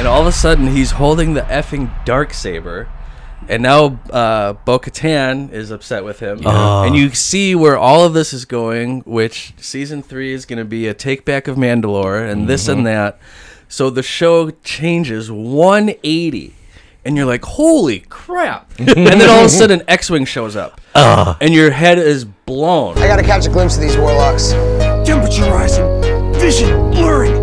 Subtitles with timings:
[0.00, 2.88] and all of a sudden he's holding the effing dark saber,
[3.50, 6.84] and now uh, Bo-Katan is upset with him, ah.
[6.84, 9.00] and you see where all of this is going.
[9.00, 12.78] Which season three is going to be a take back of Mandalore and this and
[12.78, 12.84] mm-hmm.
[12.86, 13.20] that.
[13.68, 16.54] So the show changes 180.
[17.04, 18.70] And you're like, holy crap!
[18.78, 21.36] and then all of a sudden, X-wing shows up, ah.
[21.42, 22.96] and your head is blown.
[22.96, 24.52] I gotta catch a glimpse of these warlocks.
[25.06, 26.32] Temperature rising.
[26.34, 27.39] Vision blurring.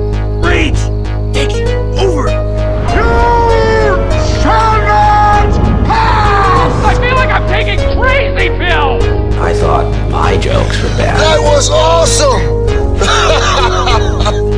[10.28, 11.18] My jokes were bad.
[11.22, 12.68] That was awesome!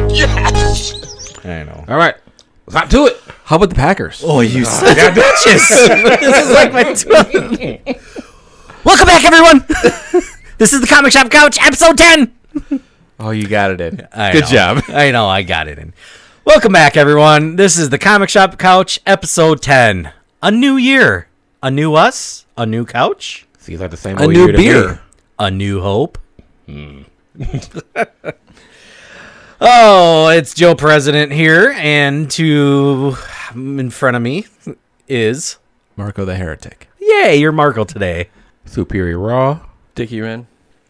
[0.10, 0.96] yes!
[1.46, 1.86] I know.
[1.88, 2.16] All right,
[2.66, 3.22] let's hop to it.
[3.44, 4.24] How about the Packers?
[4.26, 5.70] Oh, you son of bitches!
[6.20, 8.02] this is like my.
[8.84, 9.64] Welcome back, everyone.
[10.58, 12.34] this is the Comic Shop Couch, episode 10.
[13.20, 14.08] Oh, you got it in.
[14.12, 14.50] I Good know.
[14.50, 14.84] job.
[14.88, 15.94] I know, I got it in.
[16.46, 17.58] Welcome back, everyone.
[17.58, 20.12] This is the Comic Shop Couch, episode 10.
[20.42, 21.28] A new year.
[21.62, 22.48] A new us.
[22.58, 23.46] A new couch.
[23.60, 24.64] Seems like the same A old new year to me.
[24.64, 25.02] beer.
[25.40, 26.18] A new hope.
[26.66, 27.04] Hmm.
[29.62, 33.16] oh, it's Joe President here, and to
[33.56, 34.46] in front of me
[35.08, 35.58] is
[35.96, 36.90] Marco the Heretic.
[37.00, 38.30] yay, you're Marco today.
[38.66, 39.62] Superior Raw.
[39.96, 40.46] Dickie Ren.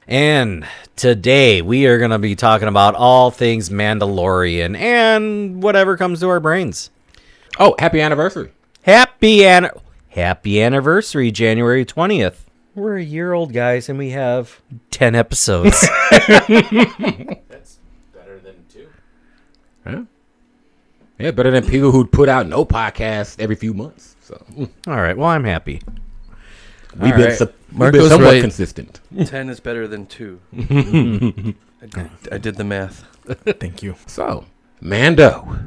[0.07, 6.21] And today we are going to be talking about all things Mandalorian and whatever comes
[6.21, 6.89] to our brains.
[7.59, 8.51] Oh, happy anniversary.
[8.81, 9.69] Happy an-
[10.07, 12.48] happy anniversary, January 20th.
[12.79, 15.81] We're a year old, guys, and we have 10 episodes.
[16.09, 17.79] That's
[18.13, 18.87] better than two.
[19.85, 20.03] Huh?
[21.17, 24.15] Yeah, better than people who put out no podcast every few months.
[24.21, 24.41] So
[24.87, 25.81] all right, well, I'm happy.
[26.97, 27.33] we've been, right.
[27.33, 28.41] sup- we've been somewhat right.
[28.41, 29.01] consistent.
[29.25, 30.39] Ten is better than two.
[30.57, 33.03] I, did, I did the math.
[33.59, 33.95] Thank you.
[34.07, 34.45] So,
[34.79, 35.57] Mando,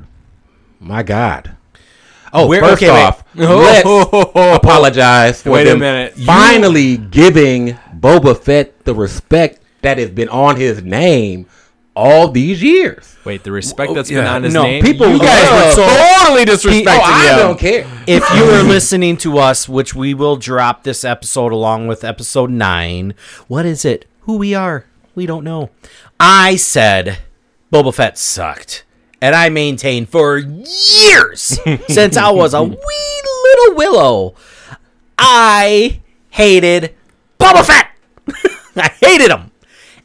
[0.81, 1.57] my God.
[2.33, 3.03] Oh, Where- first okay, wait.
[3.05, 6.17] off, let's apologize for Wait a them minute.
[6.17, 11.47] You- finally giving Boba Fett the respect that has been on his name
[11.95, 13.17] all these years.
[13.25, 14.35] Wait, the respect oh, that's been yeah.
[14.35, 14.83] on his No, name.
[14.83, 17.39] people you guys love- were totally disrespecting Oh, I him.
[17.39, 17.87] don't care.
[18.07, 22.51] If you are listening to us, which we will drop this episode along with episode
[22.51, 23.15] 9,
[23.47, 24.07] what is it?
[24.21, 24.87] Who we are?
[25.15, 25.69] We don't know.
[26.19, 27.19] I said
[27.71, 28.85] Boba Fett sucked.
[29.23, 31.41] And I maintained for years
[31.89, 34.35] since I was a wee little willow.
[35.17, 36.01] I
[36.31, 36.93] hated
[37.39, 37.91] Boba Fett.
[38.77, 39.53] I hated him.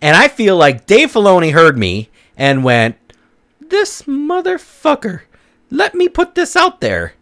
[0.04, 2.96] And I feel like Dave Filoni heard me and went,
[3.60, 5.22] This motherfucker,
[5.72, 7.14] let me put this out there.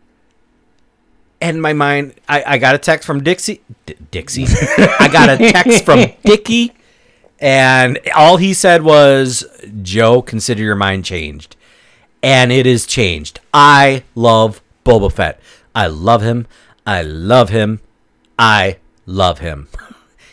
[1.40, 3.62] And my mind, I, I got a text from Dixie.
[3.86, 4.48] D- Dixie.
[5.00, 6.74] I got a text from Dickie.
[7.40, 9.46] And all he said was,
[9.82, 11.56] Joe, consider your mind changed.
[12.26, 13.40] And it is changed.
[13.54, 15.40] I love Boba Fett.
[15.76, 16.48] I love him.
[16.86, 17.82] I love him.
[18.40, 19.68] I love him.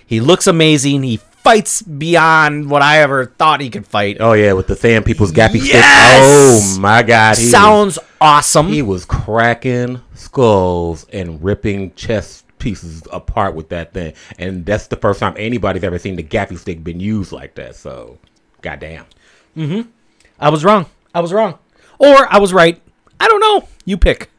[0.04, 1.04] He looks amazing.
[1.04, 4.18] He fights beyond what I ever thought he could fight.
[4.20, 5.72] Oh yeah, with the Sand People's Gaffi stick.
[5.72, 6.76] Yes!
[6.76, 8.68] Oh my God, he Sounds awesome.
[8.68, 14.96] he was cracking skulls and ripping chest pieces apart with that thing, and that's the
[14.96, 17.74] first time anybody's ever seen the Gaffi stick been used like that.
[17.74, 18.18] So,
[18.60, 19.06] goddamn.
[19.56, 19.88] Mm-hmm.
[20.38, 20.84] I was wrong.
[21.14, 21.58] I was wrong.
[22.02, 22.80] Or I was right.
[23.20, 23.68] I don't know.
[23.84, 24.30] You pick.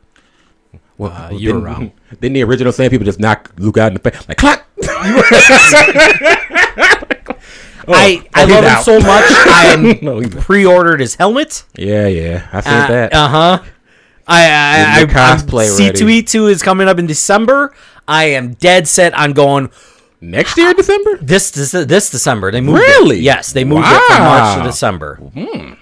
[0.97, 1.91] Well, Uh, you were didn't- wrong.
[2.21, 4.65] Didn't the original Sand People just knock Luke out in the face like clack?
[7.85, 8.83] I, I oh, he's love him out.
[8.85, 9.05] so much.
[9.27, 11.63] I No, pre-ordered his helmet.
[11.75, 13.13] Yeah, yeah, I seen that.
[13.13, 13.63] Uh huh.
[14.25, 17.75] I I, I Get cosplay C two E two is coming up in December.
[18.07, 19.69] I am dead set on going
[20.21, 21.17] Next year, December.
[21.17, 22.51] this this, this December.
[22.51, 23.17] They moved Really?
[23.17, 23.23] It.
[23.23, 24.59] Yes, they moved it from March to
[25.35, 25.77] Wow.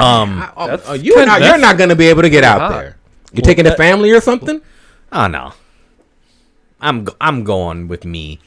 [0.00, 0.52] December.
[0.56, 2.70] Oh, oh, you kinda- not, you're not gonna be able to get out hot.
[2.72, 2.96] there.
[3.32, 4.60] You're taking the family or something?
[5.12, 5.52] Oh no,
[6.80, 8.40] I'm I'm going with me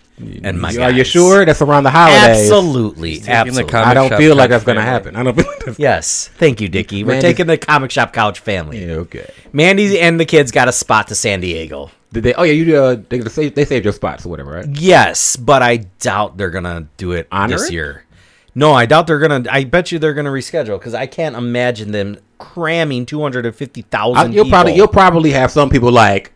[0.44, 0.76] and my.
[0.78, 1.46] Are you sure?
[1.46, 2.50] That's around the holidays.
[2.52, 3.74] Absolutely, absolutely.
[3.74, 5.16] I don't feel like that's gonna happen.
[5.16, 7.04] I don't feel like that's Yes, thank you, Dickie.
[7.04, 8.86] We're Man, taking the comic shop couch family.
[8.86, 9.30] yeah, okay.
[9.52, 11.92] Mandy and the kids got a spot to San Diego.
[12.12, 12.34] Did they?
[12.34, 14.68] Oh yeah, you uh, they, they saved, they saved your spots or whatever, right?
[14.70, 17.74] Yes, but I doubt they're gonna do it Honor this it?
[17.74, 18.06] year.
[18.56, 19.44] No, I doubt they're gonna.
[19.50, 23.56] I bet you they're gonna reschedule because I can't imagine them cramming two hundred and
[23.56, 24.34] fifty thousand.
[24.34, 26.32] You'll probably you'll probably have some people like,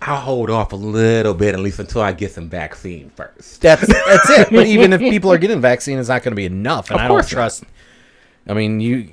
[0.00, 3.60] I'll hold off a little bit at least until I get some vaccine first.
[3.60, 4.48] That's that's it.
[4.50, 7.04] But even if people are getting vaccine, it's not going to be enough, and Of
[7.04, 7.36] I don't course not.
[7.36, 7.64] trust.
[8.48, 9.10] I mean, you,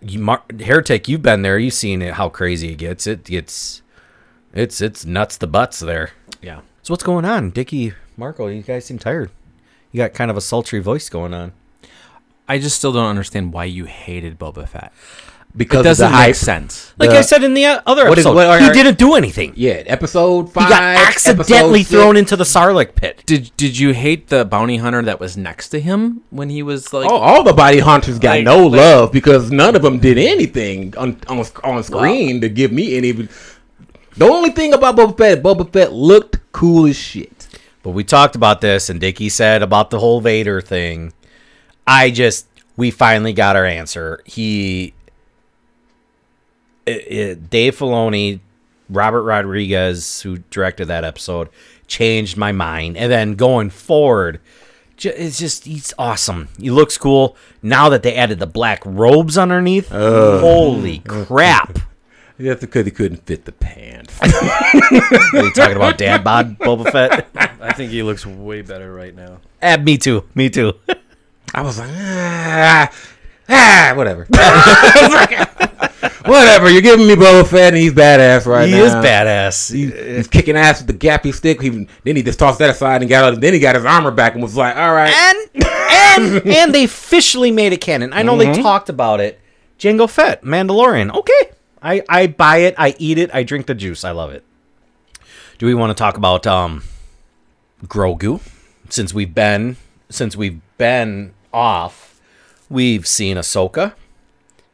[0.00, 1.58] you, Mar- Heretic, you've been there.
[1.60, 2.14] You've seen it.
[2.14, 3.06] How crazy it gets.
[3.06, 3.82] It gets,
[4.52, 6.10] it's it's nuts the butts there.
[6.42, 6.62] Yeah.
[6.82, 8.48] So what's going on, Dickie, Marco?
[8.48, 9.30] You guys seem tired.
[9.92, 11.52] You got kind of a sultry voice going on.
[12.48, 14.92] I just still don't understand why you hated Boba Fett.
[15.54, 16.28] because It of the doesn't hype.
[16.28, 16.94] make sense.
[16.98, 18.96] Like The- I said in the o- other What is- episode, what are- he didn't
[18.96, 19.52] do anything.
[19.54, 20.64] Yeah, episode five.
[20.64, 20.96] He five.
[20.96, 22.18] got accidentally episode thrown six.
[22.20, 23.22] into the Sarlacc pit.
[23.26, 26.94] Did Did you hate the bounty hunter that was next to him when he was
[26.94, 27.06] like?
[27.10, 30.16] Oh, all the body hunters got Like- no like- love because none of them did
[30.16, 33.12] anything on on, on screen to give me any.
[34.16, 37.41] The only thing about Boba Fett, Boba Fett looked cool as shit.
[37.82, 41.12] But we talked about this, and Dickie said about the whole Vader thing.
[41.86, 42.46] I just,
[42.76, 44.20] we finally got our answer.
[44.24, 44.94] He,
[46.86, 48.40] it, it- Dave Filoni,
[48.88, 51.48] Robert Rodriguez, who directed that episode,
[51.86, 52.96] changed my mind.
[52.96, 54.40] And then going forward,
[55.02, 56.48] it's just, he's awesome.
[56.60, 57.36] He looks cool.
[57.62, 61.78] Now that they added the black robes underneath, holy crap.
[62.38, 64.18] That's because he couldn't fit the pants.
[64.22, 67.28] Are you talking about Dad Bod Boba Fett?
[67.60, 69.38] I think he looks way better right now.
[69.60, 70.24] Eh, me too.
[70.34, 70.72] Me too.
[71.54, 72.90] I was like, ah,
[73.48, 74.26] ah whatever.
[76.26, 76.70] whatever.
[76.70, 78.78] You're giving me Boba Fett, and he's badass right he now.
[78.78, 79.72] He is badass.
[79.72, 81.60] He- He's kicking ass with the gaffi stick.
[81.60, 81.68] He,
[82.04, 83.40] then he just tossed that aside and got.
[83.40, 86.84] Then he got his armor back and was like, "All right." and and and they
[86.84, 88.12] officially made it canon.
[88.12, 89.38] I know they talked about it.
[89.78, 91.12] Jango Fett, Mandalorian.
[91.14, 91.50] Okay,
[91.82, 92.74] I I buy it.
[92.78, 93.34] I eat it.
[93.34, 94.04] I drink the juice.
[94.04, 94.44] I love it.
[95.58, 96.82] Do we want to talk about um
[97.84, 98.40] Grogu?
[98.88, 99.76] Since we've been
[100.10, 102.20] since we've been off,
[102.68, 103.94] we've seen Ahsoka.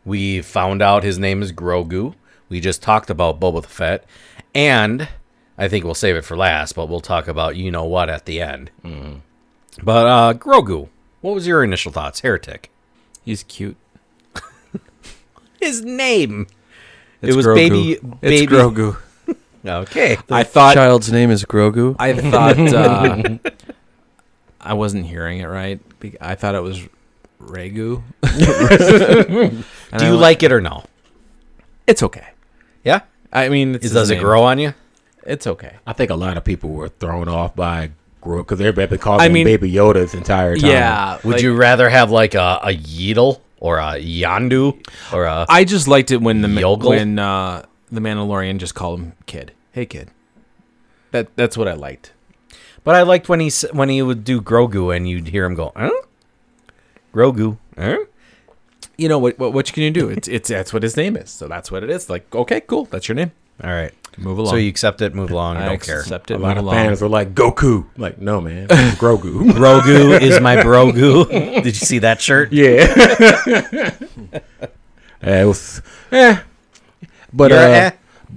[0.04, 2.14] We found out his name is Grogu.
[2.48, 4.04] We just talked about Boba Fett,
[4.54, 5.08] and
[5.58, 6.74] I think we'll save it for last.
[6.74, 8.70] But we'll talk about you know what at the end.
[9.82, 10.88] But uh Grogu,
[11.20, 12.20] what was your initial thoughts?
[12.20, 12.70] Heretic.
[13.24, 13.76] he's cute.
[15.60, 16.46] His name.
[17.22, 17.54] It's it was Grogu.
[17.54, 18.96] baby baby It's Grogu.
[19.66, 20.16] Okay.
[20.30, 21.96] I thought Child's name is Grogu.
[21.98, 23.38] I thought uh,
[24.60, 25.80] I wasn't hearing it right.
[26.20, 26.80] I thought it was
[27.42, 28.02] Regu.
[29.98, 30.84] Do you like it or no?
[31.86, 32.28] It's okay.
[32.84, 33.00] Yeah?
[33.32, 34.22] I mean, it's Is, his does it name.
[34.22, 34.74] grow on you?
[35.26, 35.72] It's okay.
[35.86, 37.90] I think a lot of people were thrown off by
[38.22, 40.70] Grogu because everybody been calling I him mean- Baby Yoda this entire time.
[40.70, 41.18] Yeah.
[41.24, 44.80] Would like, you rather have like a, a Yeetle or a Yandu
[45.12, 46.90] or a I just liked it when the Yogel?
[46.90, 49.52] when uh, the Mandalorian just called him kid.
[49.72, 50.10] Hey kid.
[51.10, 52.12] That that's what I liked.
[52.84, 55.72] But I liked when he when he would do Grogu and you'd hear him go,
[55.76, 55.90] huh?
[57.12, 57.58] Grogu.
[57.76, 57.98] Huh?
[58.96, 59.38] You know what?
[59.38, 60.08] What, what can you do?
[60.08, 61.30] It's it's that's what his name is.
[61.30, 62.08] So that's what it is.
[62.10, 62.84] Like okay, cool.
[62.86, 63.32] That's your name.
[63.62, 63.92] All right.
[64.18, 64.50] Move along.
[64.50, 66.00] So you accept it, move along, you I don't care.
[66.00, 66.40] accept it, A it.
[66.42, 66.74] lot of along.
[66.74, 67.84] fans are like, Goku.
[67.96, 68.66] I'm like, no, man.
[68.68, 69.50] It's Grogu.
[69.52, 71.28] Grogu is my brogu.
[71.62, 72.52] Did you see that shirt?
[72.52, 73.94] yeah.
[75.20, 75.82] Yeah, it was,
[76.12, 76.38] eh.
[77.32, 77.90] But, You're uh, eh?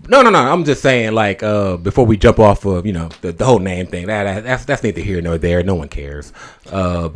[0.08, 0.40] no, no, no.
[0.40, 3.60] I'm just saying, like, uh, before we jump off of, you know, the, the whole
[3.60, 5.62] name thing, that, that that's that's neither here nor there.
[5.62, 6.34] No one cares.
[6.72, 7.10] Uh,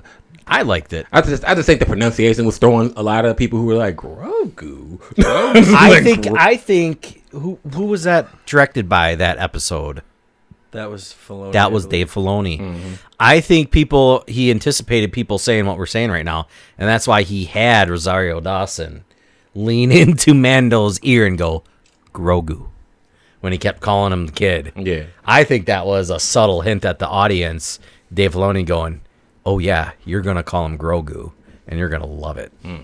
[0.47, 1.07] I liked it.
[1.11, 3.75] I just I just think the pronunciation was throwing a lot of people who were
[3.75, 4.99] like Grogu.
[5.25, 10.01] I Like, think I think who who was that directed by that episode?
[10.71, 11.53] That was Filoni.
[11.53, 11.85] That was.
[11.85, 12.59] Dave Filoni.
[12.59, 12.93] Mm-hmm.
[13.19, 16.47] I think people he anticipated people saying what we're saying right now,
[16.77, 19.05] and that's why he had Rosario Dawson
[19.55, 21.63] lean into Mando's ear and go
[22.13, 22.67] Grogu
[23.39, 24.73] when he kept calling him the kid.
[24.75, 25.05] Yeah.
[25.25, 27.79] I think that was a subtle hint at the audience.
[28.13, 28.99] Dave Filoni going,
[29.45, 31.31] "Oh yeah, you're gonna call him Grogu,
[31.67, 32.77] and you're gonna love it." Hmm.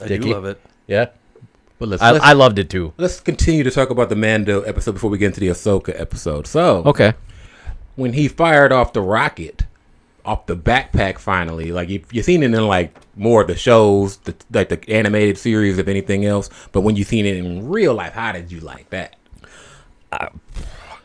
[0.00, 0.24] I Dickie?
[0.24, 0.60] do love it.
[0.86, 1.06] Yeah,
[1.78, 2.92] But let's I, let's, I loved it too.
[2.98, 6.46] let's continue to talk about the Mando episode before we get into the Ahsoka episode.
[6.46, 7.14] So Okay.
[7.96, 9.64] when he fired off the rocket
[10.24, 14.16] off the backpack finally like you, you've seen it in like more of the shows
[14.18, 17.94] the, like the animated series if anything else but when you've seen it in real
[17.94, 19.14] life how did you like that
[20.10, 20.28] I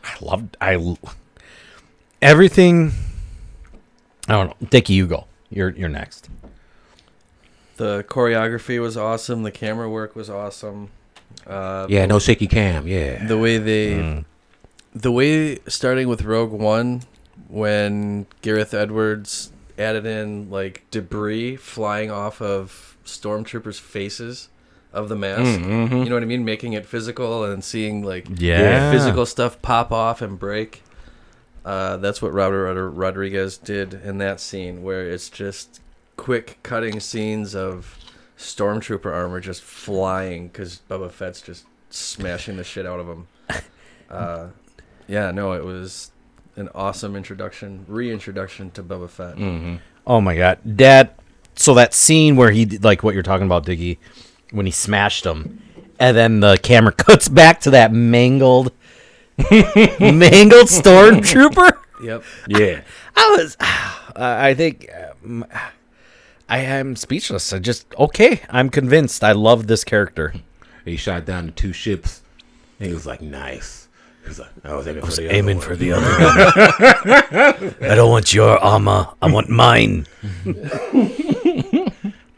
[0.04, 0.96] I loved I
[2.20, 2.92] everything.
[4.28, 4.94] I don't know, Dickie.
[4.94, 5.26] You go.
[5.50, 6.28] You're you're next.
[7.76, 9.42] The choreography was awesome.
[9.42, 10.90] The camera work was awesome.
[11.46, 14.24] Uh, yeah no shaky cam yeah the way they, mm.
[14.94, 17.02] the way starting with Rogue One,
[17.48, 24.48] when Gareth Edwards added in like debris flying off of stormtroopers' faces
[24.92, 25.60] of the mask.
[25.60, 25.96] Mm, mm-hmm.
[25.96, 26.44] You know what I mean?
[26.44, 28.92] Making it physical and seeing like Yeah.
[28.92, 30.82] physical stuff pop off and break.
[31.64, 35.80] Uh, that's what Robert Rodriguez did in that scene, where it's just
[36.16, 37.98] quick cutting scenes of
[38.36, 43.28] stormtrooper armor just flying because Boba Fett's just smashing the shit out of him.
[44.10, 44.48] Uh,
[45.08, 46.10] yeah, no, it was
[46.56, 49.38] an awesome introduction, reintroduction to Boba Fett.
[50.06, 51.14] Oh my god, Dad.
[51.54, 53.96] So that scene where he like what you're talking about, Diggy,
[54.50, 55.62] when he smashed him,
[55.98, 58.72] and then the camera cuts back to that mangled,
[60.00, 61.78] mangled stormtrooper.
[62.02, 62.24] Yep.
[62.48, 62.80] yeah
[63.16, 64.88] I was, I think,
[65.24, 65.44] um,
[66.48, 67.52] I am speechless.
[67.54, 68.42] I just okay.
[68.50, 69.24] I'm convinced.
[69.24, 70.34] I love this character.
[70.84, 72.20] He shot down the two ships,
[72.78, 73.88] and he was like, "Nice."
[74.22, 77.74] He was like, "I was aiming for the aiming other for one." the other one.
[77.90, 79.08] I don't want your armor.
[79.22, 80.06] I want mine.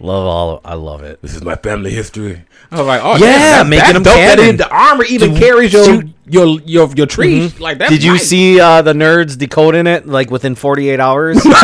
[0.04, 0.60] Love all.
[0.64, 1.20] I love it.
[1.22, 2.42] This is my family history.
[2.70, 4.50] I was like, "Oh Yeah, damn, that's, making that's them dope that canon.
[4.50, 6.08] in- the armor even Dude, carries your shoot.
[6.26, 10.30] your your your tree like that." Did you see uh, the nerds decoding it like
[10.30, 11.42] within 48 hours?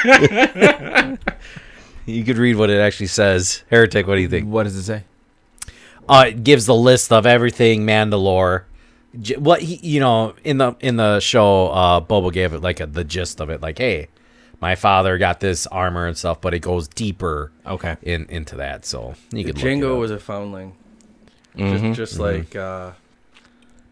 [2.06, 3.62] you could read what it actually says.
[3.70, 4.48] Heretic, what do you think?
[4.48, 5.04] What does it say?
[6.08, 8.64] Uh, it gives the list of everything Mandalore.
[9.38, 12.86] What he, you know, in the in the show, uh, Boba gave it like a,
[12.86, 14.08] the gist of it, like, hey,
[14.60, 17.96] my father got this armor and stuff, but it goes deeper Okay.
[18.02, 18.84] in into that.
[18.84, 19.98] So you could look Jango up.
[19.98, 20.76] was a foundling.
[21.56, 22.92] Just, just like, uh,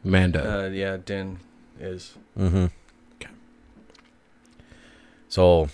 [0.04, 0.66] Mando?
[0.66, 1.38] uh, yeah, Din
[1.80, 2.14] is.
[2.38, 2.66] Mm-hmm.
[3.20, 3.30] Okay.
[5.28, 5.68] So,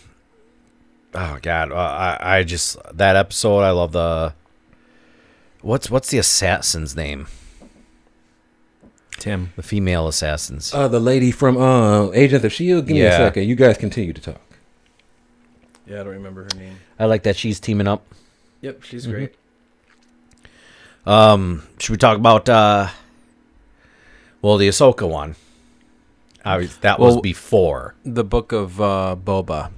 [1.14, 3.60] oh god, uh, I I just that episode.
[3.60, 4.34] I love the.
[5.60, 7.26] What's what's the assassin's name?
[9.18, 9.52] Tim.
[9.56, 10.74] The female assassins.
[10.74, 12.86] Uh, the lady from uh, Agents of Shield.
[12.86, 13.44] Give me a second.
[13.44, 14.40] You guys continue to talk.
[15.86, 16.76] Yeah, I don't remember her name.
[16.98, 18.06] I like that she's teaming up.
[18.62, 19.34] Yep, she's great.
[21.06, 22.88] Um, should we talk about uh?
[24.40, 25.36] Well, the Ahsoka one.
[26.44, 29.70] That was Well, before The book of uh, Boba.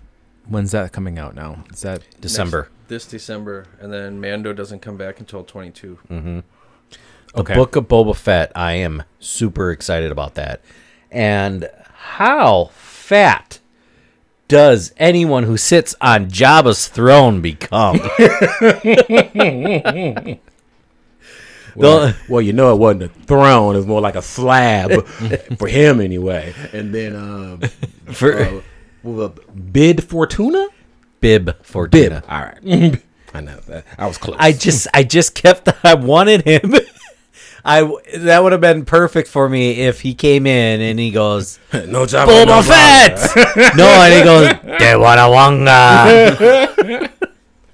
[0.48, 1.64] When's that coming out now?
[1.72, 2.68] Is that December.
[2.88, 5.98] This December, and then Mando doesn't come back until 22.
[6.08, 6.42] The
[7.36, 7.54] Okay.
[7.54, 8.50] Book of Boba Fett.
[8.54, 10.60] I am super excited about that.
[11.10, 13.58] And how fat
[14.48, 18.00] does anyone who sits on Jabba's throne become?
[21.74, 25.06] Well, well, you know it wasn't a throne; it was more like a slab
[25.58, 26.54] for him, anyway.
[26.72, 27.60] And then, um,
[28.12, 28.62] For
[29.04, 29.28] uh,
[29.72, 30.68] bid Fortuna,
[31.20, 32.22] Bib Fortuna.
[32.22, 32.30] bib.
[32.30, 33.02] All right,
[33.34, 34.36] I know that I was close.
[34.40, 36.74] I just I just kept I wanted him.
[37.68, 41.10] I w- that would have been perfect for me if he came in and he
[41.10, 42.28] goes no job.
[42.28, 43.18] Boba Fett.
[43.76, 44.46] no, and he goes
[44.80, 47.10] Dewatawanga.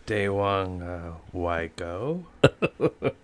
[0.06, 2.24] Daewang uh, Waiko.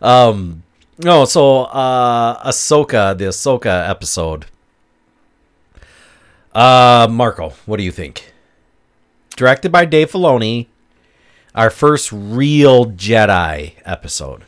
[0.00, 0.62] Um,
[0.98, 4.46] no, so uh, Ahsoka, the Ahsoka episode.
[6.52, 8.32] Uh, Marco, what do you think?
[9.36, 10.66] Directed by Dave Filoni,
[11.54, 14.44] our first real Jedi episode.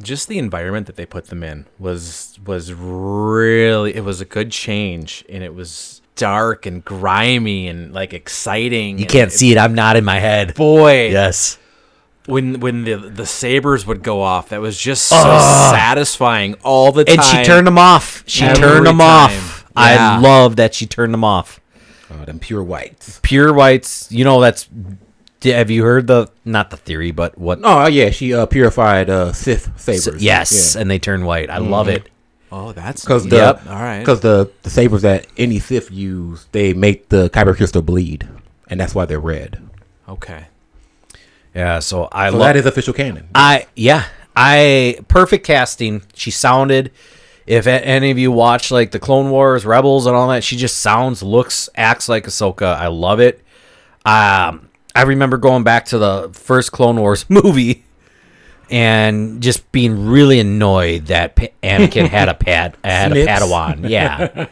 [0.00, 4.50] Just the environment that they put them in was was really it was a good
[4.52, 8.98] change and it was dark and grimy and like exciting.
[8.98, 9.58] You can't see it.
[9.58, 10.54] I'm not in my head.
[10.54, 11.08] boy.
[11.10, 11.58] Yes.
[12.26, 17.04] When when the the sabers would go off, that was just so satisfying all the
[17.04, 17.18] time.
[17.18, 18.22] And she turned them off.
[18.26, 19.30] She Every turned them time.
[19.30, 19.66] off.
[19.74, 21.60] I love that she turned them off.
[22.10, 23.18] Oh, them pure whites.
[23.22, 24.68] Pure whites, you know, that's.
[25.44, 27.60] Have you heard the, not the theory, but what?
[27.62, 30.22] Oh yeah, she uh, purified uh, Sith sabers.
[30.22, 31.50] yes, and they turn white.
[31.50, 32.08] I love it.
[32.50, 33.66] Oh, that's because the Yep.
[33.66, 34.00] all right.
[34.00, 38.28] because the the sabers that any Sith use, they make the kyber crystal bleed,
[38.68, 39.60] and that's why they're red.
[40.08, 40.46] okay.
[41.54, 43.28] Yeah, so I So love that is official canon.
[43.34, 44.04] I yeah,
[44.36, 46.02] I perfect casting.
[46.14, 46.90] She sounded.
[47.44, 50.78] If any of you watch like the Clone Wars, Rebels, and all that, she just
[50.78, 52.76] sounds, looks, acts like Ahsoka.
[52.76, 53.42] I love it.
[54.04, 57.84] Um, I remember going back to the first Clone Wars movie
[58.70, 63.88] and just being really annoyed that Anakin had a pad had a Padawan.
[63.88, 64.46] Yeah.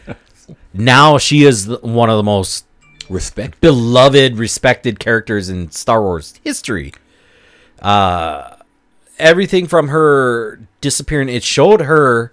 [0.75, 2.64] now she is one of the most
[3.09, 3.61] Respect.
[3.61, 6.92] beloved, respected characters in Star Wars history.
[7.80, 8.56] Uh,
[9.18, 12.32] everything from her disappearing, it showed her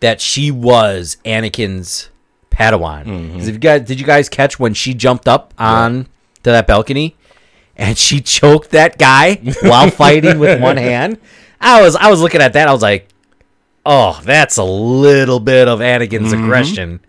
[0.00, 2.10] that she was Anakin's
[2.50, 3.38] Padawan.
[3.38, 6.04] If you guys, did you guys catch when she jumped up on
[6.42, 7.16] to that balcony
[7.82, 11.18] and she choked that guy while fighting with one hand?
[11.60, 12.68] I was, I was looking at that.
[12.68, 13.08] I was like,
[13.84, 17.00] oh, that's a little bit of Anakin's aggression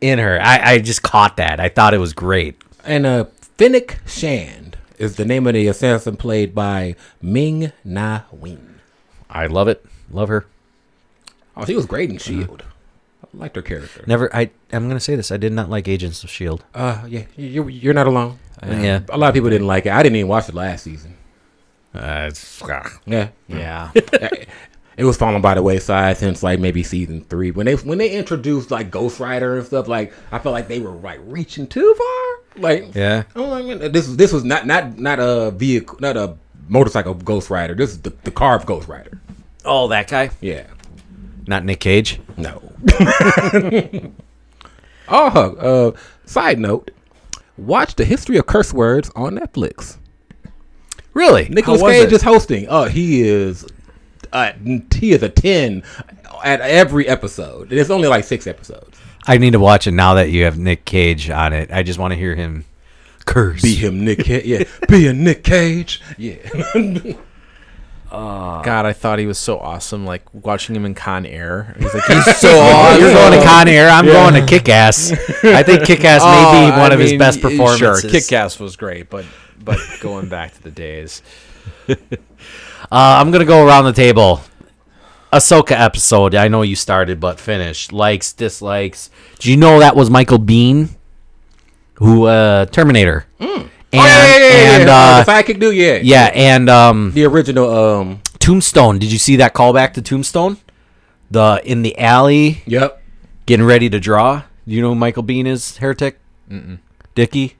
[0.00, 0.40] in her.
[0.40, 1.60] I, I just caught that.
[1.60, 2.56] I thought it was great.
[2.84, 3.26] And uh,
[3.58, 8.80] Fennec Shand is the name of the assassin played by Ming Na Wen.
[9.28, 9.84] I love it.
[10.10, 10.46] Love her.
[11.54, 12.64] Oh, she was great in Shield.
[13.22, 14.04] I liked her character.
[14.06, 14.34] Never.
[14.34, 14.50] I.
[14.72, 15.30] I'm gonna say this.
[15.30, 16.64] I did not like Agents of Shield.
[16.74, 18.38] Uh, yeah, you're you're not alone.
[18.66, 19.00] Yeah.
[19.10, 19.92] A lot of people didn't like it.
[19.92, 21.14] I didn't even watch it last season.
[21.94, 22.62] Uh, it's-
[23.06, 23.90] Yeah, Yeah.
[23.94, 28.10] it was falling by the wayside since like maybe season three when they when they
[28.10, 29.88] introduced like Ghost Rider and stuff.
[29.88, 32.62] Like I felt like they were like reaching too far.
[32.62, 33.22] Like yeah.
[33.36, 36.36] Oh, I mean, this this was not not not a vehicle, not a
[36.68, 37.74] motorcycle Ghost Rider.
[37.74, 39.20] This is the the car of Ghost Rider.
[39.64, 40.30] Oh, that guy.
[40.40, 40.66] Yeah,
[41.46, 42.20] Not Nick Cage.
[42.36, 42.62] no.
[45.08, 45.92] oh, uh,
[46.26, 46.90] side note,
[47.58, 49.98] watch the history of curse words on Netflix.
[51.14, 51.48] Really?
[51.48, 52.12] Nicholas Cage it?
[52.12, 52.66] is hosting.
[52.68, 53.66] Oh, he is.
[54.32, 54.52] Uh,
[54.94, 55.82] he is a ten
[56.44, 57.72] at every episode.
[57.72, 58.98] It's only like six episodes.
[59.26, 61.70] I need to watch it now that you have Nick Cage on it.
[61.72, 62.64] I just want to hear him
[63.26, 63.62] curse.
[63.62, 64.20] Be him, Nick.
[64.20, 64.44] Cage.
[64.44, 66.00] Yeah, be a Nick Cage.
[66.16, 66.36] Yeah.
[68.10, 70.04] God, I thought he was so awesome.
[70.06, 71.74] Like watching him in Con Air.
[71.78, 73.02] He's like he's so awesome.
[73.02, 73.88] You're going to Con Air.
[73.88, 75.12] I'm going to Kick Ass.
[75.44, 78.00] I think Kick Ass may be one I of his best y- performances.
[78.02, 79.24] Sure, Kick Ass was great, but
[79.62, 81.22] but going back to the days.
[82.90, 84.40] Uh, I'm gonna go around the table.
[85.32, 86.34] Ahsoka episode.
[86.34, 87.92] I know you started but finished.
[87.92, 89.10] Likes, dislikes.
[89.40, 90.90] Do you know that was Michael Biehn,
[91.94, 93.26] who uh, Terminator,
[93.92, 94.78] and oh yeah, yeah, yeah, yeah.
[94.80, 95.76] and Uh, uh, the sidekick dude.
[95.76, 95.98] Yeah.
[96.02, 97.70] yeah, and um, The original.
[97.70, 98.20] Um.
[98.38, 98.98] Tombstone.
[98.98, 100.56] Did you see that callback to Tombstone?
[101.30, 103.02] The in the alley Yep.
[103.46, 104.44] getting ready to draw.
[104.64, 105.76] You know who Michael Biehn is?
[105.78, 106.18] Heretic.
[106.50, 106.78] Mm-mm.
[107.14, 107.56] Dickie.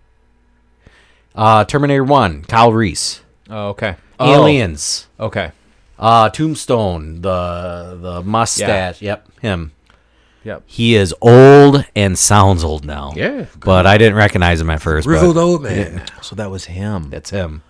[1.34, 2.42] Uh, Terminator One.
[2.44, 3.20] Kyle Reese.
[3.50, 3.96] Oh, okay.
[4.20, 5.06] Aliens.
[5.18, 5.52] Oh, okay.
[5.98, 9.02] Uh, Tombstone, the the mustache.
[9.02, 9.72] Yep, him.
[10.48, 10.62] Yep.
[10.66, 13.12] He is old and sounds old now.
[13.14, 13.44] Yeah.
[13.60, 15.06] but I didn't recognize him at first.
[15.06, 16.02] but Grizzled old man.
[16.22, 17.10] So that was him.
[17.10, 17.62] That's him.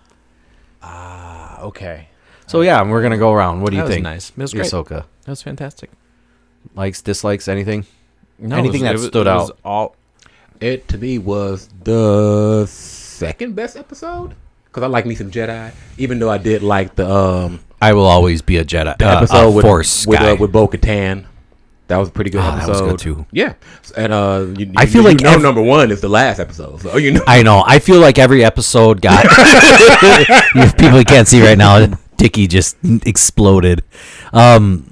[0.81, 2.07] Ah, okay.
[2.47, 3.61] So yeah, we're gonna go around.
[3.61, 4.03] What do you That was think?
[4.03, 4.29] nice.
[4.31, 4.65] It was great.
[4.65, 5.05] Ahsoka.
[5.23, 5.91] That was fantastic.
[6.75, 7.85] Likes, dislikes, anything?
[8.37, 9.57] No, Anything that it was- stood it was out?
[9.65, 9.95] All
[10.61, 14.33] It to me was the second best episode
[14.65, 18.05] because I like me some Jedi, even though I did like the um I will
[18.05, 18.97] always be a Jedi.
[18.97, 20.31] the uh, episode a with Force with guy.
[20.31, 21.25] uh, with Bo Katan.
[21.89, 23.25] That was a pretty good Ah, that was good, too.
[23.31, 23.53] Yeah,
[23.97, 26.39] and uh, you, I you- feel you like know ev- number one is the last
[26.39, 27.23] episode, so you know.
[27.27, 27.63] I know.
[27.65, 29.25] I feel like every episode got.
[30.55, 33.83] if people can't see right now, Dickie just exploded.
[34.33, 34.85] Um,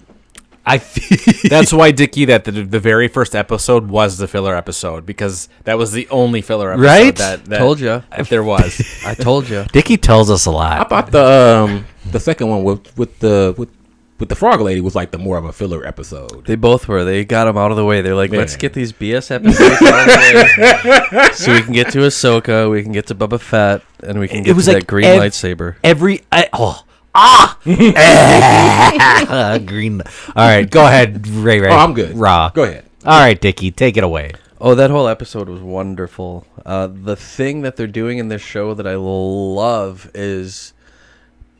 [0.66, 5.06] I feel That's why Dickie that the, the very first episode was the filler episode
[5.06, 7.16] because that was the only filler episode Right?
[7.16, 8.82] that, that Told you if there was.
[9.06, 9.64] I told you.
[9.72, 10.78] Dickie tells us a lot.
[10.78, 13.70] How about the um the second one with with the with
[14.20, 16.46] with the frog lady was like the more of a filler episode.
[16.46, 17.04] They both were.
[17.04, 18.02] They got them out of the way.
[18.02, 18.60] They're like, let's Yeah.
[18.60, 22.82] get these BS episodes out of the way, so we can get to Ahsoka, we
[22.84, 25.22] can get to Boba Fett, and we can get was to like that green ev-
[25.22, 25.76] lightsaber.
[25.84, 26.84] Every I, oh
[27.16, 27.58] ah
[29.66, 30.02] green.
[30.36, 31.70] All right, go ahead, Ray Ray.
[31.70, 32.16] Oh, I'm good.
[32.18, 32.50] Raw.
[32.50, 32.86] Go ahead.
[33.06, 34.32] All right, Dickie, take it away.
[34.60, 36.46] Oh, that whole episode was wonderful.
[36.66, 40.74] Uh, the thing that they're doing in this show that I love is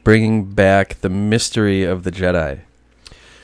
[0.08, 2.62] bringing back the mystery of the Jedi.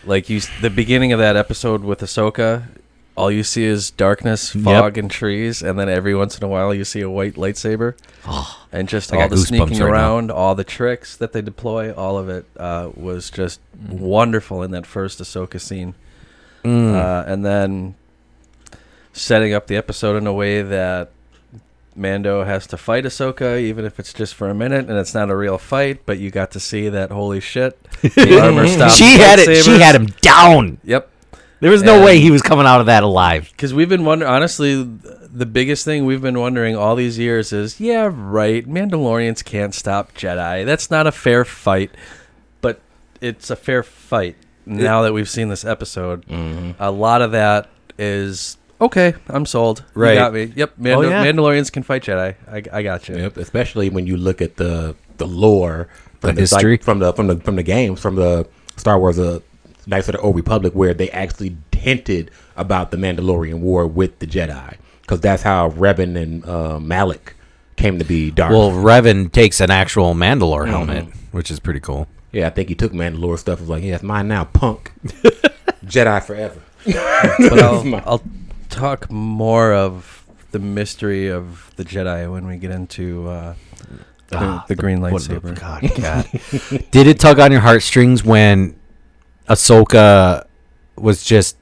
[0.06, 2.70] Like you, the beginning of that episode with Ahsoka,
[3.18, 6.74] all you see is darkness, fog, and trees, and then every once in a while
[6.74, 7.96] you see a white lightsaber,
[8.72, 9.86] and just I all got the goosebumps sneaking right now.
[9.88, 14.72] around, all the tricks that they deploy, all of it uh, was just wonderful in
[14.72, 15.96] that first Ahsoka scene,
[16.64, 17.96] uh, and then
[19.12, 21.12] setting up the episode in a way that
[21.96, 25.30] Mando has to fight Ahsoka, even if it's just for a minute, and it's not
[25.30, 26.06] a real fight.
[26.06, 27.82] But you got to see that holy shit.
[28.02, 28.96] The armor stops.
[28.96, 29.64] she had it.
[29.64, 30.80] She had him down.
[30.84, 31.10] Yep.
[31.60, 33.50] There was no And- way he was coming out of that alive.
[33.52, 37.80] Because we've been wondering, honestly, the biggest thing we've been wondering all these years is,
[37.80, 40.66] yeah, right, Mandalorians can't stop Jedi.
[40.66, 41.92] That's not a fair fight,
[42.60, 42.82] but
[43.22, 44.36] it's a fair fight.
[44.66, 46.72] Now that we've seen this episode, mm-hmm.
[46.82, 49.16] a lot of that is okay.
[49.28, 49.84] I'm sold.
[49.94, 50.14] Right.
[50.14, 50.54] you got me.
[50.56, 51.26] Yep, Mandal- Oh, yeah.
[51.26, 52.36] Mandalorians can fight Jedi.
[52.52, 53.16] I, I got you.
[53.18, 55.88] Yep, especially when you look at the the lore,
[56.20, 56.78] from The like, history?
[56.78, 59.40] from the from the from the games from the Star Wars uh,
[59.86, 64.26] Knights of the Old Republic, where they actually hinted about the Mandalorian War with the
[64.28, 67.36] Jedi, because that's how Revan and uh, Malak
[67.76, 68.52] came to be Darth.
[68.54, 72.08] Well, Revan takes an actual Mandalore helmet, which is pretty cool.
[72.32, 73.60] yeah, I think he took Mandalore stuff.
[73.60, 74.92] Was like, yeah, it's mine now, punk.
[75.86, 76.62] Jedi forever.
[76.86, 78.22] but I'll, I'll
[78.74, 83.56] talk more of the mystery of the Jedi when we get into uh,
[84.28, 85.60] the, the green What- lightsaber.
[85.60, 85.82] God,
[86.82, 86.86] God.
[86.92, 88.76] Did it tug on your heartstrings when
[89.50, 90.46] Ahsoka
[90.96, 91.58] was just,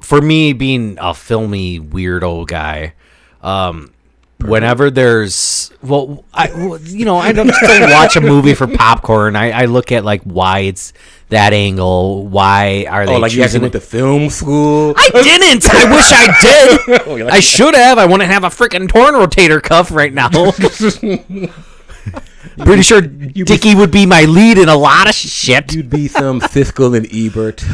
[0.00, 2.94] for me, being a filmy weirdo guy?
[3.42, 3.92] Um,
[4.38, 9.34] whenever there's, well, I, well, you know, I don't just watch a movie for popcorn.
[9.36, 10.92] I, I look at like why it's
[11.32, 12.26] that angle.
[12.26, 13.80] Why are they Oh, like you actually choosing went it?
[13.80, 14.94] to film school.
[14.96, 15.68] I didn't.
[15.74, 17.00] I wish I did.
[17.06, 17.98] Oh, like- I should have.
[17.98, 20.30] I want to have a freaking torn rotator cuff right now.
[22.58, 25.72] Pretty sure Dickie would be my lead in a lot of shit.
[25.74, 27.64] You'd be some Siskel and Ebert.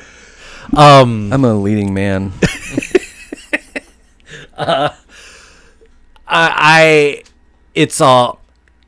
[0.76, 2.30] Um, I'm a leading man.
[4.58, 4.92] I,
[6.26, 7.22] I,
[7.74, 8.32] it's uh,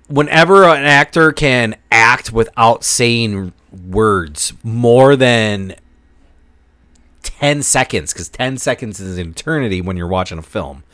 [0.08, 5.74] whenever an actor can act without saying words more than
[7.22, 10.84] ten seconds, because ten seconds is an eternity when you're watching a film.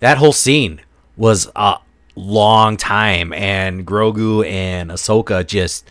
[0.00, 0.80] that whole scene
[1.16, 1.76] was a
[2.16, 5.90] long time, and Grogu and Ahsoka just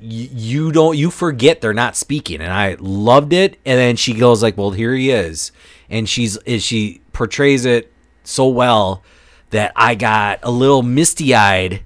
[0.00, 3.58] you don't you forget they're not speaking, and I loved it.
[3.64, 5.52] And then she goes like, "Well, here he is,"
[5.90, 7.92] and she's is she portrays it
[8.24, 9.02] so well
[9.50, 11.82] that I got a little misty eyed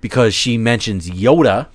[0.00, 1.68] because she mentions Yoda,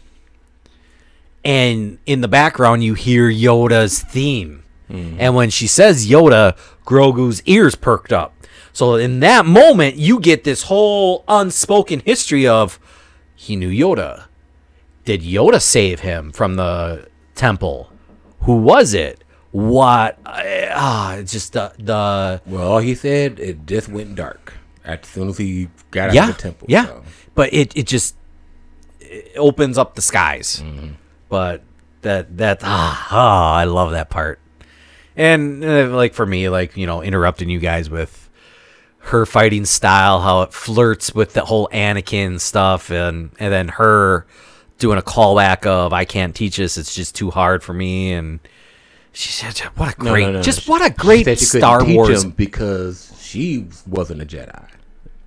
[1.43, 4.63] and in the background you hear Yoda's theme.
[4.89, 8.33] And when she says Yoda, Grogu's ears perked up.
[8.73, 12.77] So in that moment, you get this whole unspoken history of
[13.33, 14.25] he knew Yoda.
[15.05, 17.89] Did Yoda save him from the temple?
[18.41, 19.23] Who was it?
[19.51, 20.19] What?
[20.25, 25.37] Ah, it's just the the Well, he said it just went dark as soon as
[25.37, 26.67] he got out yeah of the temple.
[26.69, 26.85] yeah.
[26.85, 27.03] so.
[27.33, 28.15] But it it just
[28.99, 30.61] it opens up the skies.
[30.61, 30.95] Mm-hmm.
[31.31, 31.63] But
[32.01, 34.41] that that ah, ah I love that part.
[35.15, 38.29] And uh, like for me, like you know, interrupting you guys with
[38.97, 44.27] her fighting style, how it flirts with the whole Anakin stuff, and and then her
[44.77, 48.41] doing a callback of "I can't teach this; it's just too hard for me." And
[49.13, 50.41] she said, "What a great, no, no.
[50.41, 54.67] just what a great said she couldn't Star Wars." because she wasn't a Jedi.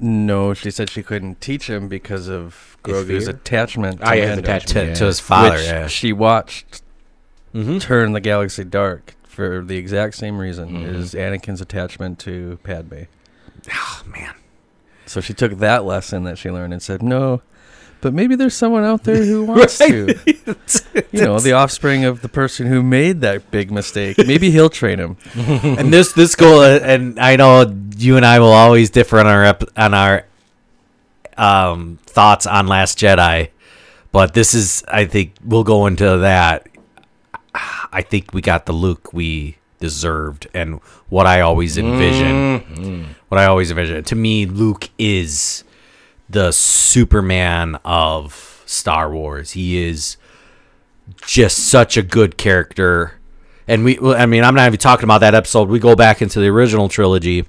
[0.04, 4.28] No, she said she couldn't teach him because of Grogu's attachment to Ah, yeah, his
[4.36, 4.68] Mando, attachment.
[4.74, 4.94] To, Yeah.
[4.96, 5.86] to his father, which yeah.
[5.86, 6.82] she watched
[7.54, 7.80] Mhm.
[7.80, 10.94] turn the galaxy dark for the exact same reason Mm-hmm.
[10.96, 13.04] is Anakin's attachment to Padme.
[13.72, 14.34] Oh man,
[15.06, 17.40] So she took that lesson that she learned and said, "No,
[18.04, 20.14] but maybe there's someone out there who wants to.
[21.10, 24.18] You know, the offspring of the person who made that big mistake.
[24.18, 28.52] Maybe he'll train him." and this this goal, and I know you and I will
[28.52, 30.26] always differ on our ep- on our
[31.36, 33.50] um, thoughts on Last Jedi,
[34.12, 36.68] but this is I think we'll go into that.
[37.54, 43.14] I think we got the Luke we deserved, and what I always envision.
[43.28, 44.02] What I always envision.
[44.04, 45.64] To me, Luke is
[46.28, 49.52] the Superman of Star Wars.
[49.52, 50.16] He is
[51.26, 53.14] just such a good character.
[53.66, 55.68] And we, I mean, I'm not even talking about that episode.
[55.68, 57.46] We go back into the original trilogy,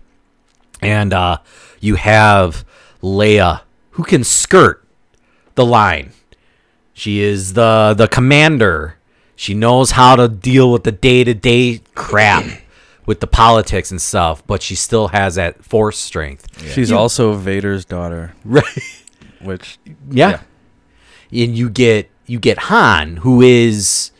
[0.81, 1.39] and uh,
[1.79, 2.65] you have
[3.01, 3.61] Leia
[3.91, 4.85] who can skirt
[5.55, 6.11] the line.
[6.93, 8.97] She is the the commander.
[9.35, 12.45] She knows how to deal with the day to day crap,
[13.05, 14.45] with the politics and stuff.
[14.47, 16.71] But she still has that force strength.
[16.73, 18.65] She's also Vader's daughter, Right.
[19.41, 19.77] which
[20.09, 20.41] Yeah.
[21.31, 24.11] And you get you get Han, who is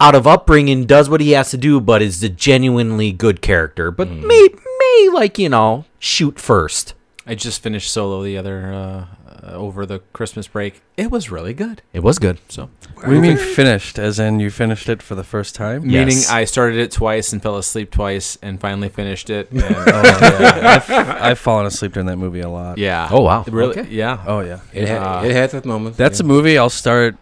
[0.00, 3.90] out of upbringing, does what he has to do, but is a genuinely good character.
[3.90, 6.94] But may may like you know shoot first.
[7.26, 9.04] I just finished Solo the other uh,
[9.42, 10.82] uh, over the Christmas break.
[10.96, 11.82] It was really good.
[11.92, 12.38] It was good.
[12.48, 13.98] So, what do you mean finished?
[13.98, 15.82] As in you finished it for the first time?
[15.84, 16.00] Yeah.
[16.00, 16.30] meaning Yes.
[16.30, 19.48] I started it twice and fell asleep twice and finally finished it.
[19.52, 20.82] And, Oh, yeah.
[20.86, 20.90] I've,
[21.22, 22.78] I've fallen asleep during that movie a lot.
[22.78, 23.08] yeah.
[23.10, 23.44] Oh, wow.
[23.48, 23.78] Really?
[23.80, 23.90] Okay.
[23.90, 24.22] Yeah.
[24.26, 24.60] Oh yeah.
[24.72, 25.98] It had Uh, it has its moments.
[25.98, 27.16] That's a movie I'll start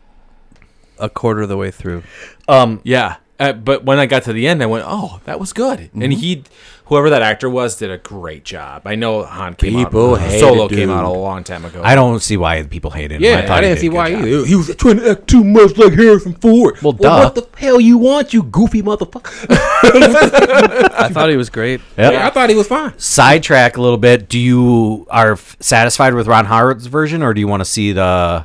[0.99, 2.03] a quarter of the way through.
[2.49, 3.17] Um, Yeah.
[3.41, 6.13] Uh, but when I got to the end, I went, "Oh, that was good." And
[6.13, 6.45] he,
[6.85, 8.83] whoever that actor was, did a great job.
[8.85, 10.21] I know Han came People out.
[10.21, 11.81] hated Solo came out a long time ago.
[11.83, 13.23] I don't see why people hate him.
[13.23, 14.25] Yeah, I, thought he didn't did see why job.
[14.27, 14.45] either.
[14.45, 16.83] He was trying to act too much like Harrison Ford.
[16.83, 17.31] Well, duh.
[17.31, 19.47] what the hell you want, you goofy motherfucker?
[20.93, 21.81] I thought he was great.
[21.97, 22.13] Yep.
[22.13, 22.93] Yeah, I thought he was fine.
[22.99, 24.29] Sidetrack a little bit.
[24.29, 28.45] Do you are satisfied with Ron Howard's version, or do you want to see the?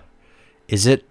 [0.70, 1.04] Is it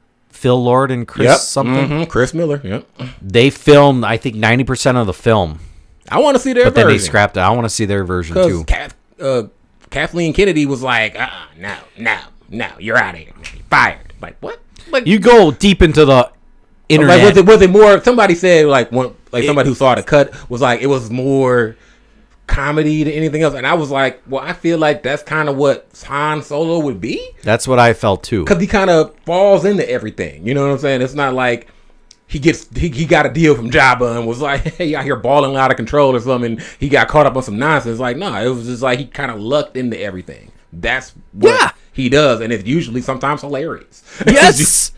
[0.45, 1.39] Phil Lord and Chris Yep.
[1.39, 1.89] something?
[1.89, 2.61] Mhm, Chris Miller.
[2.63, 2.87] Yep.
[3.23, 5.59] They filmed, I think, ninety percent of the film,
[6.11, 7.41] I want to see their but then they scrapped it.
[7.41, 8.65] I want to see their version too.
[8.65, 9.45] Kath, uh,
[9.89, 12.19] Kathleen Kennedy was like, uh, no, no,
[12.51, 13.33] no, you're out of here,
[13.71, 14.13] fired.
[14.21, 14.61] Like what?
[14.91, 16.31] Like, You go deep into the
[16.91, 17.17] internet.
[17.21, 18.03] like was it was it more?
[18.05, 21.75] Somebody said like one like somebody who saw the cut was like it was more
[22.47, 25.57] comedy than anything else, and I was like, well, I feel like that's kind of
[25.57, 28.45] what Han Solo would be That's what I felt too.
[28.45, 30.47] because he kind of falls into everything.
[30.47, 31.03] You know what I'm saying?
[31.03, 31.69] It's not like.
[32.27, 35.15] He gets he, he got a deal from Jabba and was like, hey, out here
[35.15, 36.53] balling out of control or something.
[36.53, 37.99] And he got caught up on some nonsense.
[38.01, 40.51] Like, no, it was just like he kind of lucked into everything.
[40.73, 41.71] That's what Yeah.
[41.93, 44.03] he does, and it's usually sometimes hilarious.
[44.27, 44.91] Yes.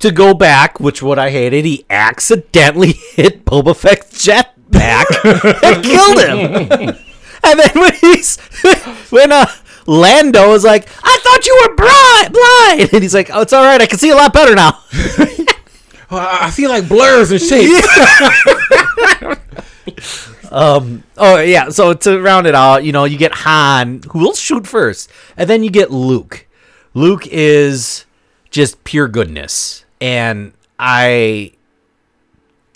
[0.00, 4.22] to go back, which what I hated, he accidentally hit Boba Fett's
[4.70, 6.96] jetpack and killed him.
[7.44, 8.38] and then when he's
[9.10, 9.46] when uh
[9.86, 13.64] Lando is like, I thought you were blind, blind, and he's like, Oh, it's all
[13.64, 14.82] right, I can see a lot better now.
[16.10, 17.86] Oh, I see like blurs and shapes.
[20.50, 21.04] Um.
[21.16, 21.68] Oh yeah.
[21.68, 25.48] So to round it out, you know, you get Han, who will shoot first, and
[25.48, 26.46] then you get Luke.
[26.94, 28.06] Luke is
[28.50, 31.52] just pure goodness, and I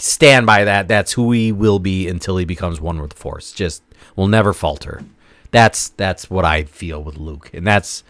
[0.03, 0.89] stand by that.
[0.89, 3.53] That's who he will be until he becomes one with the Force.
[3.53, 3.83] Just
[4.17, 5.03] will never falter.
[5.51, 8.03] That's that's what I feel with Luke, and that's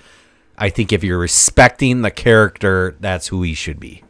[0.57, 4.05] I think if you're respecting the character, that's who he should be.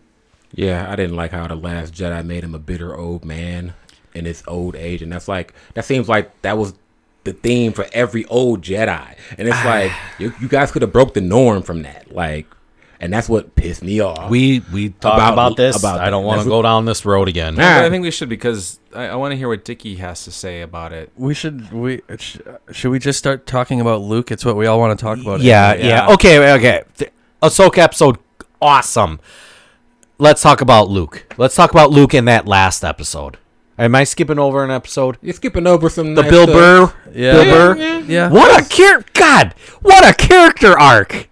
[0.54, 3.72] Yeah, I didn't like how the Last Jedi made him a bitter old man
[4.14, 6.74] in his old age, and that's like that seems like that was
[7.24, 11.14] the theme for every old Jedi, and it's like you, you guys could have broke
[11.14, 12.46] the norm from that, like,
[13.02, 14.30] and that's what pissed me off.
[14.30, 15.76] We we talked About- about, this.
[15.78, 17.56] about I don't want to go down this road again.
[17.56, 17.60] Nah.
[17.80, 20.30] But I think we should because I, I want to hear what Dickie has to
[20.30, 21.10] say about it.
[21.16, 22.38] We should we sh-
[22.70, 24.30] should we just start talking about Luke?
[24.30, 25.40] It's what we all want to talk about.
[25.40, 25.88] Yeah, anyway.
[25.88, 26.06] yeah.
[26.08, 26.14] Yeah.
[26.14, 26.82] Okay, okay.
[26.96, 27.12] Th-
[27.42, 28.18] Ahsoka episode,
[28.60, 29.18] awesome.
[30.18, 31.26] Let's talk about Luke.
[31.36, 33.38] Let's talk about Luke in that last episode.
[33.78, 35.16] Am I skipping over an episode?
[35.22, 36.54] You're skipping over some The nice Bill stuff.
[36.54, 36.94] Burr.
[37.12, 37.32] Yeah.
[37.32, 38.00] Bill Yeah, Burr.
[38.06, 38.28] yeah.
[38.30, 39.10] What a character!
[39.14, 41.28] God, what a character arc.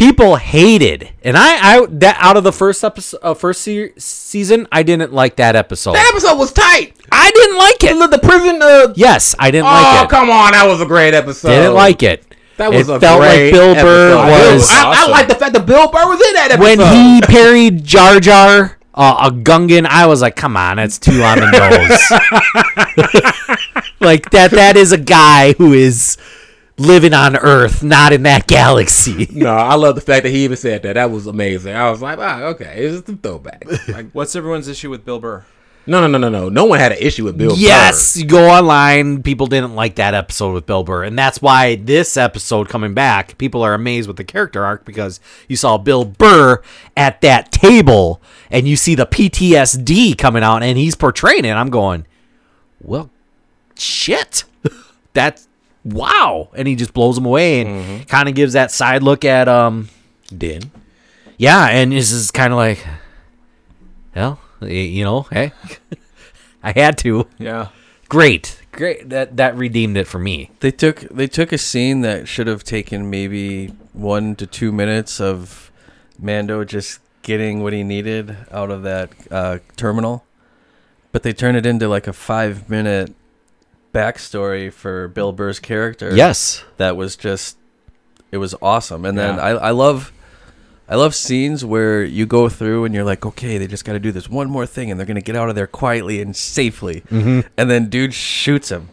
[0.00, 4.66] People hated, and I, I that out of the first episode, uh, first se- season,
[4.72, 5.92] I didn't like that episode.
[5.92, 6.96] That episode was tight.
[7.12, 8.10] I didn't like it.
[8.10, 8.62] The prison.
[8.62, 10.06] Uh, Yes, I didn't oh, like it.
[10.06, 11.48] Oh come on, that was a great episode.
[11.48, 12.24] Didn't like it.
[12.56, 15.52] That was it a felt great like Bill Burr was I, I like the fact
[15.52, 16.78] that Bill Burr was in that episode.
[16.78, 19.84] when he parried Jar Jar, uh, a Gungan.
[19.84, 22.00] I was like, come on, that's too on the nose.
[24.00, 24.52] like that.
[24.52, 26.16] That is a guy who is
[26.80, 29.28] living on Earth, not in that galaxy.
[29.30, 30.94] No, I love the fact that he even said that.
[30.94, 31.74] That was amazing.
[31.76, 33.64] I was like, ah, okay, it's a throwback.
[33.88, 35.44] Like, What's everyone's issue with Bill Burr?
[35.86, 36.48] no, no, no, no, no.
[36.48, 37.54] No one had an issue with Bill.
[37.56, 39.22] yes, you go online.
[39.22, 43.36] People didn't like that episode with Bill Burr, and that's why this episode coming back,
[43.38, 46.62] people are amazed with the character arc because you saw Bill Burr
[46.96, 51.52] at that table, and you see the PTSD coming out, and he's portraying it.
[51.52, 52.06] I'm going,
[52.80, 53.10] well,
[53.76, 54.44] shit,
[55.12, 55.48] that's
[55.84, 59.48] wow, and he just blows him away, and kind of gives that side look at
[59.48, 59.88] um,
[60.30, 60.36] Burr.
[60.38, 60.70] Then
[61.38, 62.84] yeah, and this is kind of like,
[64.14, 65.52] well, you know, hey,
[66.62, 67.68] I had to Yeah.
[68.08, 72.28] great great that that redeemed it for me They took they took a scene that
[72.28, 75.72] should have taken maybe one to two minutes of
[76.20, 80.24] Mando just getting what he needed out of that uh, terminal,
[81.12, 83.14] but they turned it into like a five minute
[83.92, 86.14] backstory for Bill Burr's character.
[86.14, 87.56] yes that was just
[88.32, 89.04] it was awesome.
[89.04, 89.42] And then Yeah.
[89.42, 90.12] I I love
[90.88, 93.98] I love scenes where you go through and you're like, okay, they just got to
[94.00, 97.02] do this one more thing, and they're gonna get out of there quietly and safely.
[97.10, 97.46] Mm-hmm.
[97.56, 98.88] And then dude shoots him,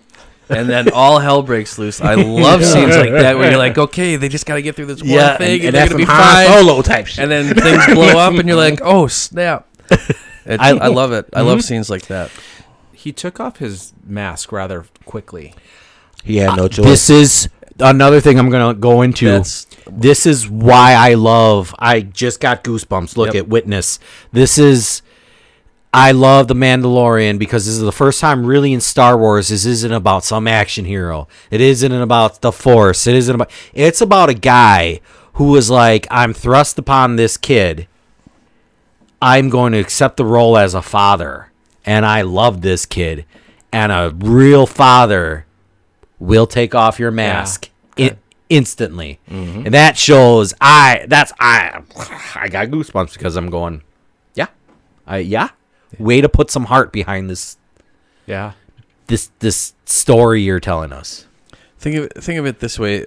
[0.49, 1.99] and then all hell breaks loose.
[2.01, 4.88] I love scenes like that where you're like, okay, they just got to get through
[4.88, 6.47] this Yeah, one thing, and, and, that's they're gonna be fine.
[6.47, 7.23] Solo type shit.
[7.23, 9.67] And then things blow up, and you're like, oh snap!
[9.89, 11.27] It, I- I, love it.
[11.33, 12.31] I love scenes like that.
[12.97, 15.53] He took off his mask rather quickly.
[16.23, 16.86] he had no uh, choice.
[16.86, 19.25] this is another thing i'm gonna go into.
[19.25, 23.15] That's- this is why i love i just got goosebumps.
[23.15, 23.43] Look Yep.
[23.43, 23.99] at witness.
[24.33, 25.01] This is
[25.93, 29.65] i love the mandalorian because this is the first time really in star wars this
[29.65, 31.27] isn't about some action hero.
[31.51, 33.07] It isn't about the force.
[33.07, 34.99] It isn't about it's about a guy
[35.33, 37.88] who was like i'm thrust upon this kid.
[39.21, 41.51] I'm going to accept the role as a father,
[41.88, 43.26] and I love this kid,
[43.71, 45.45] and a real father
[46.19, 48.15] will take off your mask i-
[48.50, 51.82] instantly, and that shows I that's I
[52.36, 53.82] I got goosebumps because I'm going,
[54.36, 54.47] yeah,
[55.08, 55.50] I yeah,
[55.97, 57.58] way to put some heart behind this
[58.28, 58.52] Yeah.
[59.08, 61.26] this this story you're telling us.
[61.80, 63.06] Think of it, think of it this way: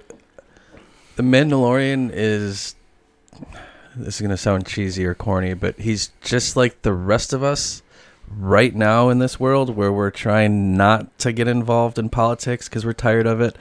[1.15, 2.75] the Mandalorian is.
[3.95, 7.80] This is gonna sound cheesy or corny, but he's just like the rest of us
[8.37, 12.85] right now in this world, where we're trying not to get involved in politics because
[12.85, 13.55] we're tired of it.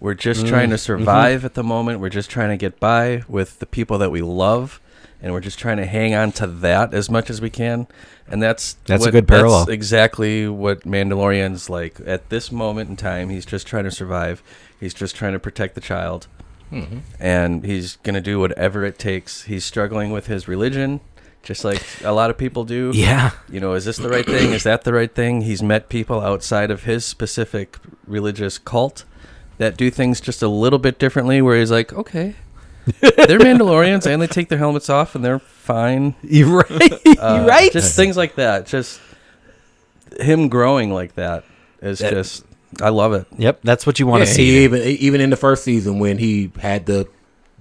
[0.00, 0.80] We're just mm, trying to mm-hmm.
[0.80, 2.00] survive at the moment.
[2.00, 4.80] We're just trying to get by with the people that we love,
[5.22, 7.86] and we're just trying to hang on to that as much as we can.
[8.28, 9.68] And that's That's a good parallel.
[9.68, 13.28] exactly what Mandalorian's like at this moment in time.
[13.30, 14.42] He's just trying to survive.
[14.78, 16.26] He's just trying to protect the child,
[16.72, 16.98] mm-hmm.
[17.18, 19.44] and he's gonna do whatever it takes.
[19.44, 21.00] He's struggling with his religion,
[21.44, 22.90] just like a lot of people do.
[22.94, 24.52] Yeah, You know, is this the right thing?
[24.52, 25.42] Is that the right thing?
[25.42, 29.04] He's met people outside of his specific religious cult
[29.58, 31.40] that do things just a little bit differently.
[31.42, 32.34] Where he's like, okay,
[33.00, 36.14] they're Mandalorians and they take their helmets off and they're fine.
[36.22, 36.92] you're right.
[36.92, 36.98] Uh,
[37.38, 37.70] you're right.
[37.72, 38.66] Just things like that.
[38.66, 39.00] Just
[40.18, 41.44] him growing like that
[41.80, 42.44] is That- just.
[42.82, 43.24] I love it.
[43.38, 44.64] Yep, that's what you want Yeah, to see.
[44.64, 47.06] even even in the first season when he had the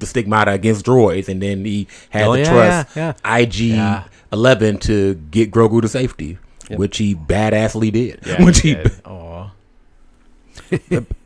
[0.04, 4.04] the stigmata against droids, and then he had Oh, to yeah, trust yeah, IG Yeah.
[4.32, 6.38] Eleven to get Grogu to safety,
[6.70, 6.80] Yep.
[6.80, 8.20] which he badassly did.
[8.26, 8.44] Yeah.
[8.46, 9.50] which he, Aw.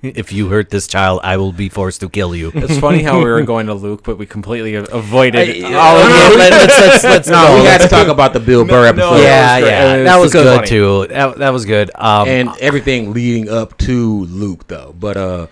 [0.04, 2.52] if you hurt this child, I will be forced to kill you.
[2.54, 6.06] It's funny how we were going to Luke, but we completely avoided I- all of
[6.06, 6.38] okay, it.
[6.38, 7.56] let- let's- let's- let's no, go.
[7.62, 9.22] we had to talk about the Bill Burr no, episode.
[9.24, 10.68] yeah, that was yeah, that was was good funny.
[10.68, 11.08] too.
[11.08, 11.92] That, that was good.
[11.96, 14.94] Um, and everything leading up to Luke though.
[15.00, 15.48] But uh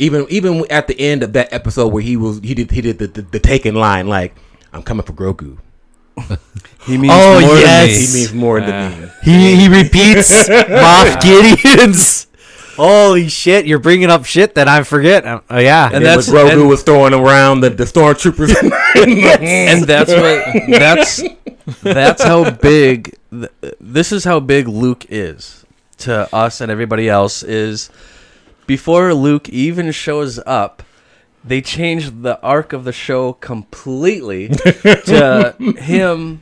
[0.00, 2.98] even even at the end of that episode where he was he did he did
[2.98, 4.34] the the, the taken line like
[4.72, 5.58] I'm coming for Grogu.
[6.86, 7.88] He means Oh, more yes.
[7.88, 8.06] to me.
[8.06, 9.08] He means more than me.
[9.22, 12.26] He he repeats Moff Gideon's.
[12.76, 13.66] Holy shit!
[13.66, 15.26] You're bringing up shit that I forget.
[15.26, 18.54] Uh, Oh yeah, And And that's- that's Grogu and- was throwing around the, the stormtroopers.
[19.42, 21.22] and that's what that's
[21.82, 25.64] that's how big th- this is how big Luke is
[25.98, 27.90] to us and everybody else is
[28.70, 30.84] before Luke even shows up
[31.44, 34.46] they changed the arc of the show completely
[35.08, 36.40] to him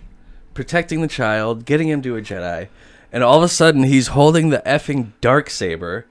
[0.52, 2.68] protecting the child getting him to a Jedi
[3.10, 6.04] and all of a sudden he's holding the effing dark saber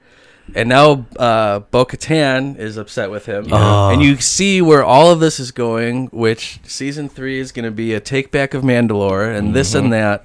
[0.56, 3.52] and now uh, Bo Katan is upset with him.
[3.92, 7.70] And you see where all of this is going, which season three is going to
[7.70, 10.24] be a take back of Mandalore and this and that.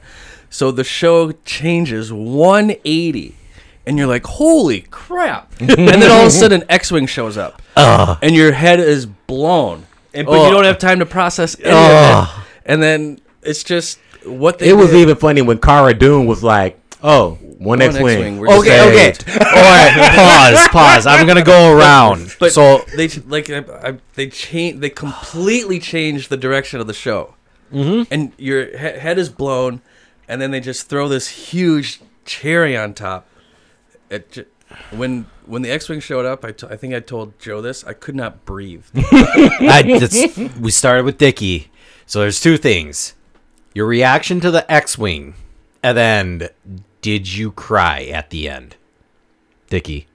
[0.50, 3.36] So the show changes 180.
[3.86, 5.54] And you're like, holy crap.
[5.60, 7.62] and then all of a sudden, X Wing shows up.
[7.76, 9.86] And your head is blown.
[10.14, 12.44] And, but you don't have time to process any of it.
[12.66, 15.02] And then it's just what they it was did.
[15.02, 18.88] even funny when Cara Dune was like, "Oh, one One X-wing." X-wing, we're just Okay,
[18.88, 19.14] okay.
[19.14, 19.30] saved.
[19.30, 20.12] All right,
[20.56, 21.08] pause, pause.
[21.08, 22.36] I'm gonna go around.
[22.40, 26.94] But so they like I, I, they change they completely changed the direction of the
[26.94, 27.34] show,
[27.74, 28.04] mm-hmm.
[28.14, 29.82] and your he- head is blown,
[30.28, 33.28] and then they just throw this huge cherry on top.
[34.14, 34.46] It j-
[34.92, 37.84] when when the X-wing showed up, I, t- I think I told Joe this.
[37.84, 38.86] I could not breathe.
[38.96, 41.70] I, that's, we started with Dickie.
[42.06, 43.14] So there's two things:
[43.74, 45.34] your reaction to the X-wing,
[45.82, 46.50] and then
[47.02, 48.76] did you cry at the end,
[49.70, 50.08] Dickie?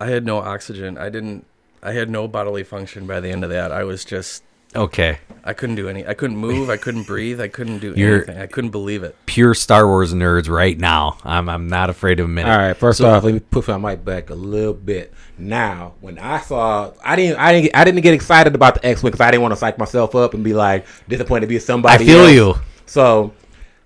[0.00, 0.98] I had no oxygen.
[0.98, 1.46] I didn't.
[1.82, 3.70] I had no bodily function by the end of that.
[3.72, 4.42] I was just.
[4.76, 6.06] Okay, I couldn't do any.
[6.06, 6.68] I couldn't move.
[6.68, 7.40] I couldn't breathe.
[7.40, 8.38] I couldn't do You're- anything.
[8.38, 9.16] I couldn't believe it.
[9.26, 11.16] pure Star Wars nerds right now.
[11.24, 12.50] I'm I'm not afraid of admit it.
[12.50, 15.12] All right, first off, let me push my mic back a little bit.
[15.38, 19.02] Now, when I saw, I didn't, I didn't, I didn't get excited about the X
[19.02, 21.58] Wing because I didn't want to psych myself up and be like disappointed to be
[21.58, 22.04] somebody.
[22.04, 22.32] I feel else.
[22.32, 22.54] you.
[22.86, 23.32] So,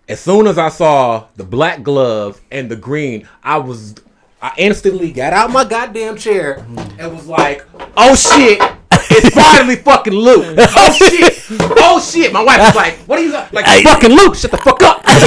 [0.09, 3.95] as soon as I saw the black glove and the green, I was,
[4.41, 6.65] I instantly got out my goddamn chair
[6.99, 7.65] and was like,
[7.97, 8.61] "Oh shit!"
[9.11, 10.57] It's finally fucking Luke.
[10.59, 11.45] Oh shit!
[11.79, 12.33] Oh shit!
[12.33, 13.67] My wife was like, "What are you like?
[13.83, 14.35] fucking Luke?
[14.35, 15.21] Shut the fuck up!" I'm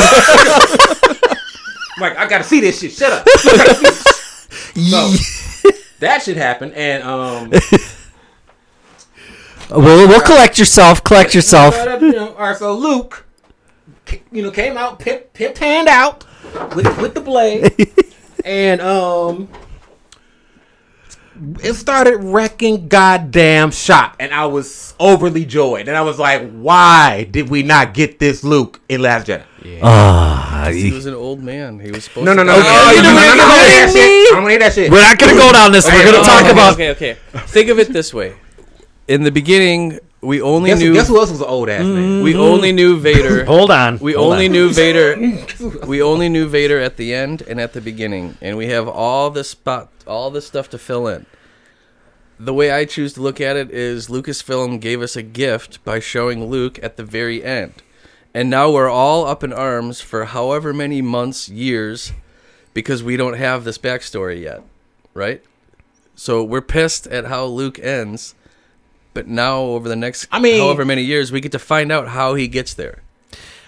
[2.02, 2.92] like, I gotta see this shit.
[2.94, 3.26] Shut up.
[3.28, 4.92] I gotta see this.
[4.92, 5.14] So,
[6.00, 7.52] that should happen, and um,
[9.70, 11.04] Well, we'll collect yourself.
[11.04, 11.76] Collect yourself.
[12.02, 12.58] you know, all right.
[12.58, 13.26] So Luke,
[14.32, 16.26] you know, came out pimp, pimp hand out
[16.76, 17.74] with with the blade,
[18.44, 19.48] and um,
[21.64, 27.28] it started wrecking goddamn shop, and I was overly joyed, and I was like, why
[27.30, 29.44] did we not get this Luke in Last Jedi?
[29.82, 31.80] Ah, He was an old man.
[31.80, 32.62] He was supposed No, no, no, die.
[32.62, 33.92] no, no, you no, no, didn't no, no, make I it don't wanna hear that
[33.94, 34.04] shit.
[34.06, 34.92] I don't hear that shit.
[34.92, 35.86] We're not gonna go down this.
[35.86, 36.74] We're gonna Okay, talk okay, about.
[36.74, 37.18] Okay, okay.
[37.48, 38.36] Think of it this way:
[39.08, 42.22] in the beginning, we only Guess, knew guess who else was an old ass man?
[42.24, 43.46] we only knew Vader.
[43.54, 44.00] Hold on.
[44.00, 44.52] We Hold only on.
[44.52, 45.16] knew Vader.
[45.88, 49.30] We only knew Vader at the end and at the beginning, and we have all
[49.30, 51.26] this spot, all this stuff to fill in.
[52.40, 56.00] The way I choose to look at it is Lucasfilm gave us a gift by
[56.00, 57.82] showing Luke at the very end.
[58.34, 62.12] And now we're all up in arms for however many months, years,
[62.74, 64.62] because we don't have this backstory yet,
[65.14, 65.42] right?
[66.16, 68.36] So we're pissed at how Luke ends,
[69.16, 72.10] but now over the next I mean- however many years, we get to find out
[72.10, 73.00] how he gets there.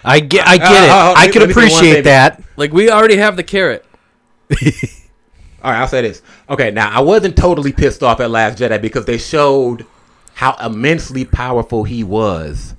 [0.04, 0.46] I get.
[0.46, 0.90] I get Uh, it.
[0.90, 2.42] uh, I let me- could let me say one appreciate that.
[2.56, 3.84] Like we already have the carrot.
[5.60, 6.22] All right, I'll say this.
[6.48, 9.84] Okay, now I wasn't totally pissed off at Last Jedi because they showed
[10.34, 12.74] how immensely powerful he was,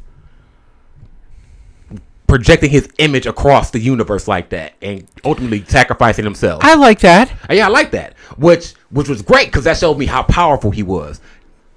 [2.27, 6.63] projecting his image across the universe like that, and ultimately sacrificing himself.
[6.63, 7.31] I like that.
[7.49, 8.15] Uh, yeah, I like that.
[8.37, 11.19] Which which was great because that showed me how powerful he was.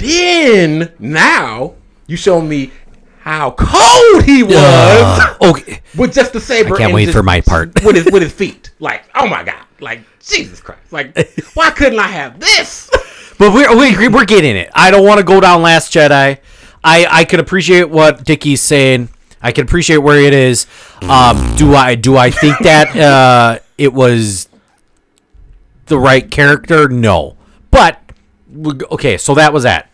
[0.03, 1.75] Then now
[2.07, 2.73] you show me
[3.21, 5.81] how cold he was Uh, okay.
[5.97, 6.75] with just the saber.
[6.75, 7.83] I can't wait for my part.
[7.85, 8.73] with his with his feet.
[8.81, 9.65] Like, oh my god!
[9.81, 10.81] Like Jesus Christ!
[10.91, 11.17] Like,
[11.55, 12.91] why couldn't I have this?
[13.38, 14.70] But we're we, we're getting it.
[14.72, 16.39] I don't want to go down Last Jedi.
[16.85, 19.09] I I could appreciate what Dickie's saying.
[19.43, 20.66] I can appreciate where it is.
[21.01, 24.49] Um, do I do I think that uh, it was
[25.87, 26.89] the right character?
[26.89, 27.37] No,
[27.72, 28.01] but
[28.93, 29.16] okay.
[29.18, 29.91] So that was that.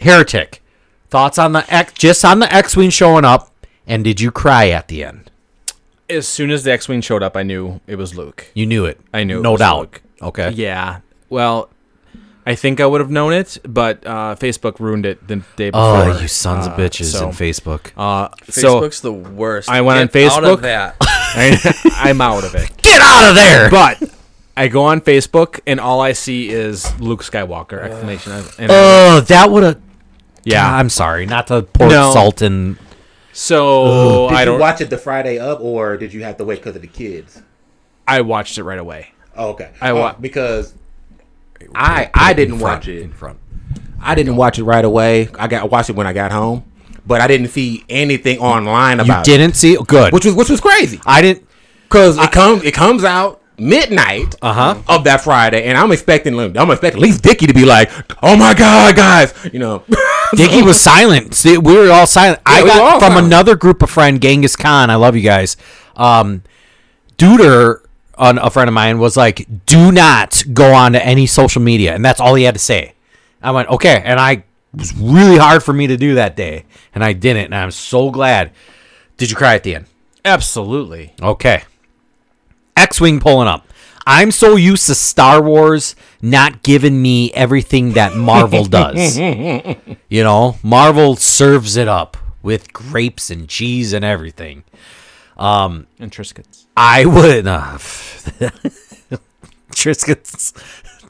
[0.00, 0.62] Heretic.
[1.10, 1.92] Thoughts on the X?
[1.94, 3.50] Just on the X-wing showing up,
[3.86, 5.30] and did you cry at the end?
[6.10, 8.46] As soon as the X-wing showed up, I knew it was Luke.
[8.54, 9.00] You knew it.
[9.12, 9.78] I knew it no was doubt.
[9.78, 10.02] Luke.
[10.22, 10.50] Okay.
[10.50, 11.00] Yeah.
[11.30, 11.70] Well,
[12.46, 15.82] I think I would have known it, but uh, Facebook ruined it the day before.
[15.82, 17.92] Oh, you sons of Uh, bitches so, in Facebook.
[17.96, 19.68] Uh, so Facebook's the worst.
[19.68, 20.52] I went on Get Out Facebook.
[20.54, 20.96] of that.
[21.00, 22.70] I, I'm out of it.
[22.78, 23.70] Get out of there.
[23.70, 24.02] But
[24.56, 28.32] I go on Facebook and all I see is Luke Skywalker exclamation.
[28.58, 29.80] and Oh, that would have.
[30.52, 30.74] Yeah.
[30.76, 32.12] I'm sorry, not to pour No.
[32.12, 32.78] salt in.
[33.32, 34.60] so Did I you don't.
[34.60, 37.40] watch it the Friday up, or did you have to wait because of the kids?
[38.06, 39.12] I watched it right away.
[39.36, 39.70] Oh, okay.
[39.80, 40.74] I Oh, wa- because
[41.74, 43.02] I I didn't watch it.
[43.02, 43.38] in front.
[44.00, 45.28] I didn't watch it right away.
[45.38, 46.64] I got watched it when I got home,
[47.06, 50.12] but I didn't see anything online You about it, didn't see good.
[50.12, 51.46] which was which was crazy I didn't.
[51.88, 54.76] because it comes it comes out midnight Uh-huh.
[54.88, 57.90] of that Friday, and I'm expecting I'm expecting at least Dickie to be like,
[58.22, 59.82] "Oh my god, guys," you know.
[60.36, 61.34] Dickie was silent.
[61.34, 62.40] See, we were all silent.
[62.46, 63.26] I Yeah, we got from silent.
[63.26, 64.90] another group of friend, Genghis Khan.
[64.90, 65.56] I love you guys.
[65.96, 66.42] Um,
[67.16, 67.80] Duder,
[68.16, 71.94] on a friend of mine, was like, "Do not go on to any social media,"
[71.94, 72.94] and that's all he had to say.
[73.42, 76.64] I went, "Okay," and I it was really hard for me to do that day,
[76.94, 78.50] and I didn't, and I'm so glad.
[79.16, 79.86] Did you cry at the end?
[80.24, 81.14] Absolutely.
[81.22, 81.62] Okay.
[82.76, 83.66] X-wing pulling up.
[84.10, 89.18] I'm so used to Star Wars not giving me everything that Marvel does.
[89.18, 94.64] you know, Marvel serves it up with grapes and cheese and everything.
[95.36, 96.64] Um, And Triscuits.
[96.74, 97.76] I would uh,
[99.72, 100.54] Triscuits.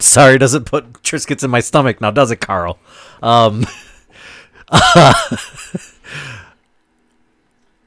[0.02, 2.78] Sorry, doesn't put Triscuits in my stomach now, does it, Carl?
[3.22, 3.64] Um,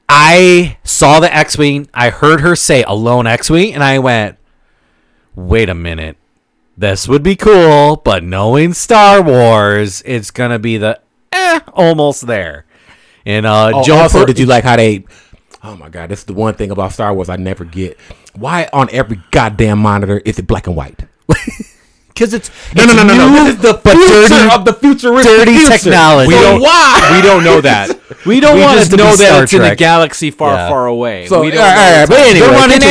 [0.09, 1.89] I saw the X-wing.
[1.93, 4.38] I heard her say "alone X-wing," and I went,
[5.36, 6.17] "Wait a minute,
[6.77, 10.99] this would be cool." But knowing Star Wars, it's gonna be the
[11.32, 12.65] eh, almost there.
[13.25, 15.05] And uh, Oh, Joe also, Per- did you like how they?
[15.63, 17.99] Oh my god, this is the one thing about Star Wars I never get.
[18.34, 21.01] Why on every goddamn monitor is it black and white?
[22.22, 23.30] Because it's No, no, it's no, no, no.
[23.30, 25.69] new, This is the but future dirty, of the futuristic dirty future.
[25.72, 26.28] technology.
[26.28, 26.61] We don't.
[26.61, 27.09] why?
[27.17, 27.99] We don't know that.
[28.28, 30.69] We don't we want just to know that Star it's in a galaxy far, Yeah.
[30.69, 31.26] far away.
[31.26, 32.84] So, we don't right, know all right, but anyway, They're running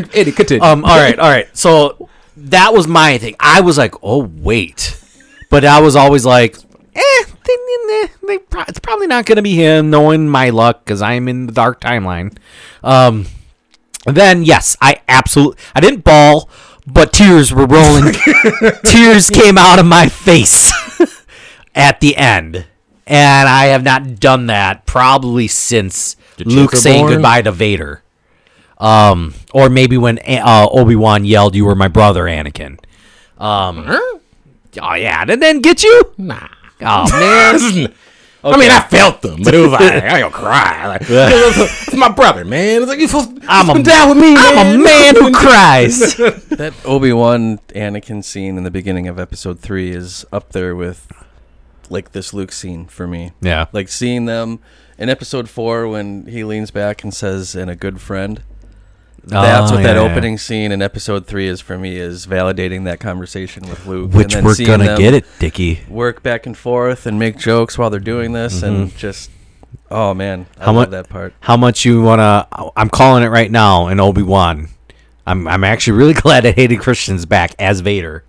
[0.00, 0.08] analog.
[0.16, 0.62] Eddie, continue.
[0.64, 0.82] um.
[0.86, 1.18] All right.
[1.18, 1.46] All right.
[1.54, 2.08] So
[2.38, 3.36] that was my thing.
[3.38, 4.98] I was like, oh wait,
[5.50, 7.56] but I was always like, eh, they,
[7.88, 11.44] they, they, it's probably not going to be him, knowing my luck because I'm in
[11.46, 12.38] the dark timeline.
[12.82, 13.26] Um.
[14.06, 16.48] Then yes, I absolutely I didn't bawl,
[16.86, 18.12] but tears were rolling.
[18.84, 20.72] tears came out of my face
[21.74, 22.66] at the end,
[23.06, 27.12] and I have not done that probably since Luke saying born?
[27.14, 28.02] goodbye to Vader.
[28.78, 32.78] Um, or maybe when uh, Obi Wan yelled, "You were my brother, Anakin."
[33.38, 34.20] Um, oh
[34.94, 36.14] yeah, and then get you?
[36.18, 36.48] nah.
[36.80, 37.94] Oh man,
[38.54, 40.86] I mean, I felt them, but it was like I don't cry.
[40.86, 42.82] Like, it's my brother, man.
[42.82, 44.34] It's like you supposed I'm a- down with me.
[44.36, 46.16] I'm a man who cries.
[46.56, 51.10] That Obi Wan Anakin scene in the beginning of Episode Three is up there with
[51.90, 53.32] like this Luke scene for me.
[53.40, 53.66] Yeah.
[53.72, 54.60] like seeing them
[54.98, 58.42] in Episode Four when he leans back and says, "And a good friend."
[59.26, 60.10] That's Oh, what that yeah, yeah.
[60.10, 61.96] opening scene in Episode Three is for me.
[61.96, 65.80] Is validating that conversation with Luke, Which and then we're gonna get it, Dickie.
[65.88, 68.96] Work back and forth and make jokes while they're doing this, and mm-hmm.
[68.96, 69.30] just
[69.90, 71.34] oh man, I How love mu- that part.
[71.40, 72.46] How much you wanna?
[72.76, 74.68] I'm calling it right now in Obi Wan.
[75.26, 78.24] I'm I'm actually really glad that Hayden Christensen's back as Vader.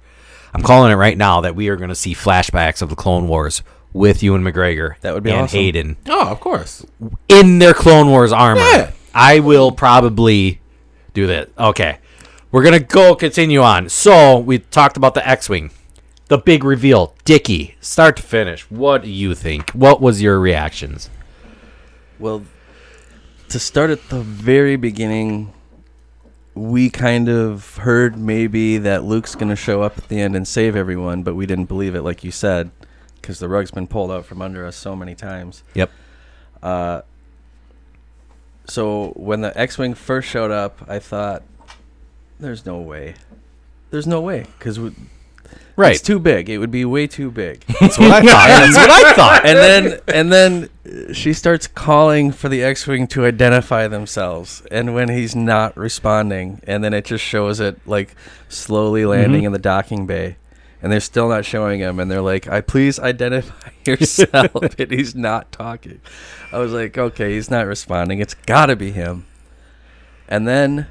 [0.54, 3.28] I'm calling it right now that we are going to see flashbacks of the Clone
[3.28, 3.62] Wars
[3.94, 5.00] with Ewan McGregor.
[5.02, 5.60] That would be and awesome.
[5.60, 6.84] Hayden Oh, of course.
[7.28, 8.62] in their Clone Wars armor.
[8.62, 8.92] Yeah.
[9.14, 10.60] I will probably
[11.18, 11.50] do that.
[11.58, 11.98] Okay.
[12.52, 13.90] We're going to go continue on.
[13.90, 15.72] So, we talked about the X-Wing.
[16.28, 17.16] The big reveal.
[17.26, 18.70] Dickie, start to finish.
[18.70, 19.72] What do you think?
[19.72, 21.10] What was your reactions?
[22.20, 22.44] Well,
[23.50, 25.54] to start at the very beginning,
[26.54, 30.48] we kind of heard maybe that Luke's going to show up at the end and
[30.48, 32.72] save everyone, but we didn't believe it, like you said,
[33.16, 35.64] because the rug's been pulled out from under us so many times.
[35.74, 35.92] Yep.
[36.62, 37.02] Uh,
[38.68, 41.44] so when the X-wing first showed up, I thought,
[42.40, 43.16] "There's no way,
[43.92, 44.80] there's no way," because
[45.78, 45.92] Right.
[45.94, 46.50] it's too big.
[46.50, 47.64] It would be way too big.
[47.80, 48.48] That's what I thought.
[48.74, 49.46] That's what I thought.
[49.46, 55.10] and then and then she starts calling for the X-wing to identify themselves, and when
[55.10, 58.16] he's not responding, and then it just shows it like
[58.50, 59.48] slowly landing mm-hmm.
[59.48, 60.38] in the docking bay,
[60.82, 65.16] and they're still not showing him, and they're like, "I please identify yourself," and he's
[65.16, 66.00] not talking.
[66.52, 68.20] I was like, "Okay, he's not responding.
[68.20, 69.26] It's got to be him."
[70.30, 70.88] And then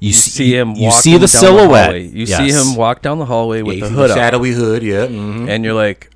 [0.00, 0.70] You, you see, see him.
[0.74, 1.84] You see the down silhouette.
[1.86, 2.02] hallway.
[2.06, 2.38] you Yes.
[2.38, 4.82] see him walk down the hallway with Yeah, the you see hood up, shadowy hood.
[4.82, 5.06] Yeah.
[5.06, 5.48] Mm-hmm.
[5.50, 6.10] and you're like,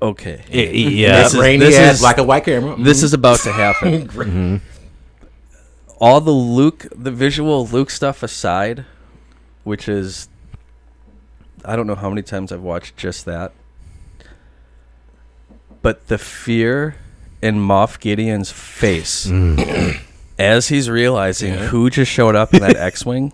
[0.00, 1.22] "Okay, I- I- yeah.
[1.24, 2.76] This is- rainy this ass is- black and white camera.
[2.78, 4.62] this is about to happen.
[6.00, 8.86] All the Luke, the visual Luke stuff aside,
[9.64, 10.28] which is,
[11.64, 13.52] I don't know how many times I've watched just that,
[15.82, 16.96] but the fear
[17.42, 19.30] in Moff Gideon's face
[20.38, 23.32] as he's realizing who just showed up in that X-wing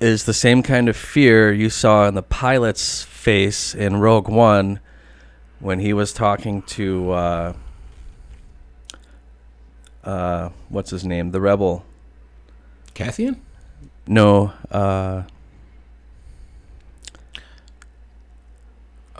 [0.00, 4.80] is the same kind of fear you saw in the pilot's face in Rogue One
[5.58, 7.52] when he was talking to uh,
[10.04, 11.84] uh, what's his name, the rebel.
[12.94, 13.40] Cassian?
[14.06, 15.22] No, uh,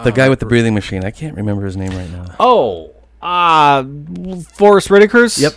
[0.04, 1.04] the guy with the breathing machine.
[1.04, 2.34] I can't remember his name right now.
[2.40, 2.92] Oh,
[3.22, 3.84] uh,
[4.54, 5.38] Forest Whitaker's.
[5.38, 5.54] Yep.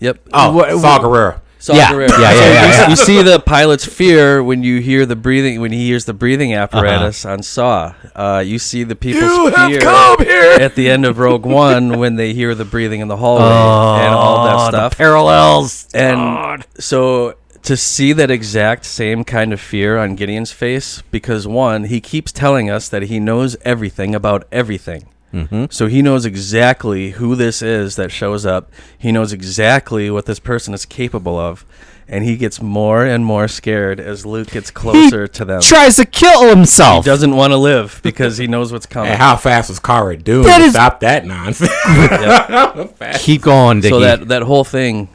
[0.00, 0.20] Yep.
[0.32, 1.40] Oh, Wha- Saw Gerrera.
[1.60, 1.90] Saw Yeah.
[1.92, 2.10] Gerrera.
[2.10, 2.88] Yeah, yeah, So yeah, you, yeah.
[2.90, 6.54] you see the pilot's fear when you hear the breathing when he hears the breathing
[6.54, 7.94] apparatus on Saw.
[8.14, 12.54] Uh, you see the people's fear at the end of Rogue One when they hear
[12.54, 14.96] the breathing in the hallway and all that Oh, the stuff.
[14.96, 15.88] parallels.
[15.94, 21.84] and so to see that exact same kind of fear on Gideon's face, because one,
[21.84, 25.08] he keeps telling us that he knows everything about everything.
[25.32, 25.66] Mm-hmm.
[25.70, 28.70] So he knows exactly who this is that shows up.
[28.98, 31.66] He knows exactly what this person is capable of.
[32.10, 35.60] And he gets more and more scared as Luke gets closer to them.
[35.60, 37.04] Tries to kill himself.
[37.04, 39.10] he doesn't want to live because he knows what's coming.
[39.10, 41.70] And how fast was Cara doing That to is- stop that nonsense?
[43.22, 43.90] Keep going, Dickie.
[43.92, 45.08] so that that whole thing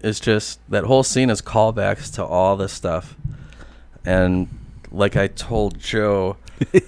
[0.00, 3.16] is just that whole scene is callbacks to all this stuff.
[4.04, 4.48] And
[4.92, 6.36] like i told joe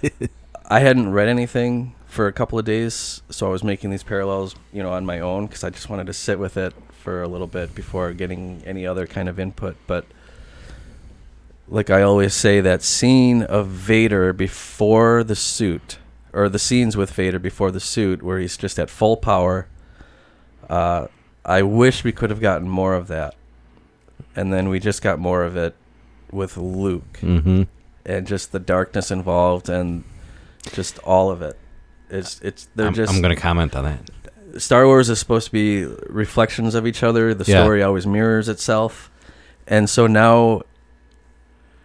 [0.66, 4.54] i hadn't read anything for a couple of days so i was making these parallels
[4.72, 6.72] you know on my own because i just wanted to sit with it
[7.08, 9.76] for a little bit before getting any other kind of input.
[9.86, 10.04] But
[11.68, 15.98] like i always say that scene of vader before the suit
[16.32, 19.66] or the scenes with vader before the suit where he's just at full power
[20.68, 21.06] uh,
[21.48, 23.34] I wish we could have gotten more of that,
[24.36, 25.74] and then we just got more of it
[26.30, 27.62] with Luke, mm-hmm.
[28.04, 30.04] and just the darkness involved, and
[30.72, 31.58] just all of it.
[32.10, 34.60] It's it's they're I'm, just I'm going to comment on that.
[34.60, 37.32] Star Wars is supposed to be reflections of each other.
[37.32, 37.62] The Yeah.
[37.62, 39.10] story always mirrors itself,
[39.66, 40.60] and so now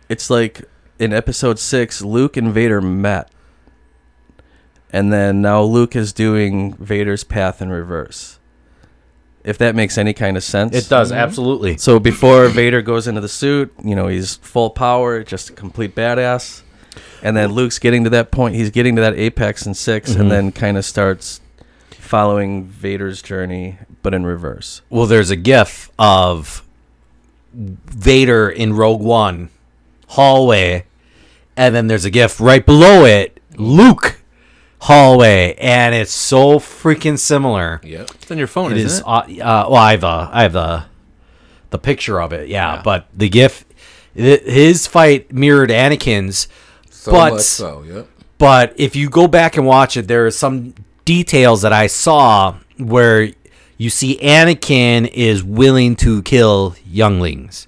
[0.10, 0.66] it's like
[1.00, 3.32] in Episode Six, Luke and Vader met,
[4.92, 8.40] and then now Luke is doing Vader's path in reverse.
[9.44, 11.78] If that makes any kind of sense, It does, absolutely.
[11.78, 15.94] so before Vader goes into the suit, you know, he's full power, just a complete
[15.96, 16.62] badass.
[17.22, 18.56] And then Luke's getting to that point.
[18.56, 20.22] He's getting to that apex in 6 Mm-hmm.
[20.22, 21.42] and then kind of starts
[21.92, 24.82] following Vader's journey, but in reverse.
[24.90, 26.64] Well, there's a gif of
[27.54, 29.50] Vader in Rogue One
[30.10, 30.86] hallway,
[31.58, 34.22] and then there's a gif right below it, Luke
[34.84, 37.80] hallway, and it's so freaking similar.
[37.84, 38.10] yep.
[38.16, 39.00] It's on your phone, It isn't is.
[39.38, 39.42] it?
[39.42, 40.84] Uh, well, I have the I have the
[41.70, 42.50] the picture of it.
[42.50, 43.66] Yeah, but the gif,
[44.16, 46.48] hi- his fight mirrored Anakin's.
[46.90, 48.08] So but much so, yep.
[48.38, 50.74] but if you go back and watch it, there are some
[51.06, 53.32] details that I saw where
[53.78, 57.68] you see Anakin is willing to kill younglings.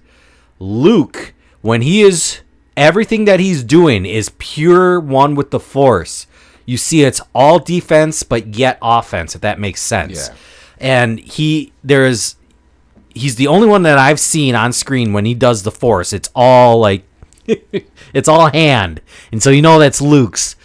[0.59, 2.39] Luke, when he is
[2.77, 6.27] everything that he's doing is pure one with the Force.
[6.65, 9.35] You see, it's all defense, but yet offense.
[9.35, 10.29] If that makes sense.
[10.29, 10.35] Yeah.
[10.77, 12.35] And he there is
[13.13, 16.13] he's the only one that I've seen on screen when he does the Force.
[16.13, 17.03] It's all like
[18.13, 19.01] it's all hand,
[19.31, 20.55] and so you know that's Luke's.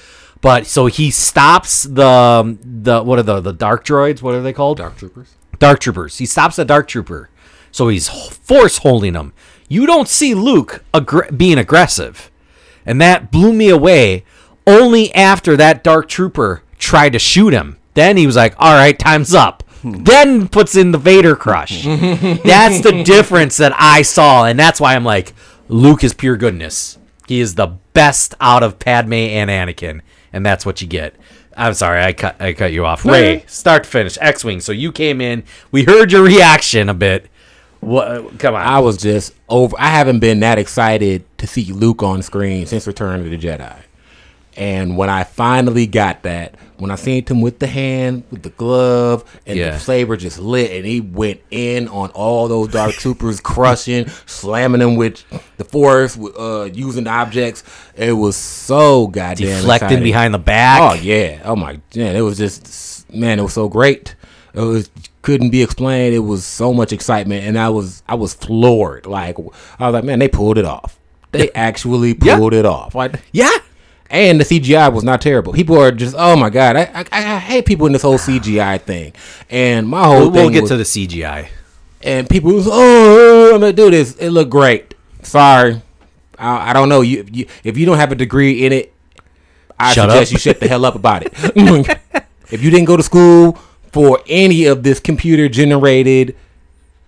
[0.41, 4.23] But so he stops the the what are the the dark droids?
[4.23, 4.79] What are they called?
[4.79, 5.35] Dark Troopers.
[5.59, 6.17] Dark troopers.
[6.17, 7.29] He stops the dark trooper,
[7.71, 9.35] so he's force holding him.
[9.69, 12.31] You don't see Luke aggr- being aggressive,
[12.87, 14.25] and that blew me away.
[14.67, 18.99] Only after that dark trooper tried to shoot him, then he was like, "All right,
[18.99, 20.05] time's up." Hmm.
[20.05, 21.85] then puts in the Vader crush.
[21.85, 25.33] that's the difference that I saw, and that's why I'm like,
[25.69, 26.99] Luke is pure goodness.
[27.27, 30.03] He is the best out of Padme and Anakin,
[30.35, 31.15] and that's what you get.
[31.57, 33.05] I'm sorry, I cut I cut you off.
[33.05, 34.61] Ray, start to finish, X-wing.
[34.61, 37.29] So you came in, we heard your reaction a bit.
[37.81, 38.39] What?
[38.39, 38.61] Come on.
[38.61, 39.75] I was just over.
[39.79, 43.77] I haven't been that excited to see Luke on screen since Return of the Jedi.
[44.57, 48.51] And when I finally got that, when I seen him with the hand, with the
[48.51, 49.73] glove, and Yeah.
[49.73, 54.81] the saber just lit, and he went in on all those dark troopers, crushing, slamming
[54.81, 55.23] them with
[55.59, 57.63] the force, with, uh, using objects.
[57.97, 60.05] It was so goddamn Deflecting exciting.
[60.05, 60.81] behind the back.
[60.83, 61.41] Oh yeah.
[61.45, 64.15] Oh my man, it was just man, it was so great.
[64.55, 64.91] It was
[65.23, 66.15] couldn't be explained.
[66.15, 69.07] It was so much excitement, and I was I was floored.
[69.07, 69.37] Like
[69.79, 70.99] I was like, man, they pulled it off.
[71.33, 72.37] They actually Yeah.
[72.37, 72.95] pulled it off.
[72.95, 73.51] Like, yeah.
[74.11, 75.53] And the CGI was not terrible.
[75.53, 78.81] People are just, oh my god, I I, I hate people in this whole CGI
[78.81, 79.13] thing.
[79.49, 81.49] And my whole We'll, we'll get was- to the CGI.
[82.03, 84.17] and people was, oh, I'm gonna do this.
[84.17, 84.95] It looked great.
[85.23, 85.81] Sorry,
[86.39, 87.01] I, I don't know.
[87.03, 88.93] You, you if you don't have a degree in it,
[89.79, 90.33] I Shut suggest up.
[90.33, 91.33] you shut the hell up about it.
[92.51, 93.59] if you didn't go to school
[93.93, 96.37] for any of this computer generated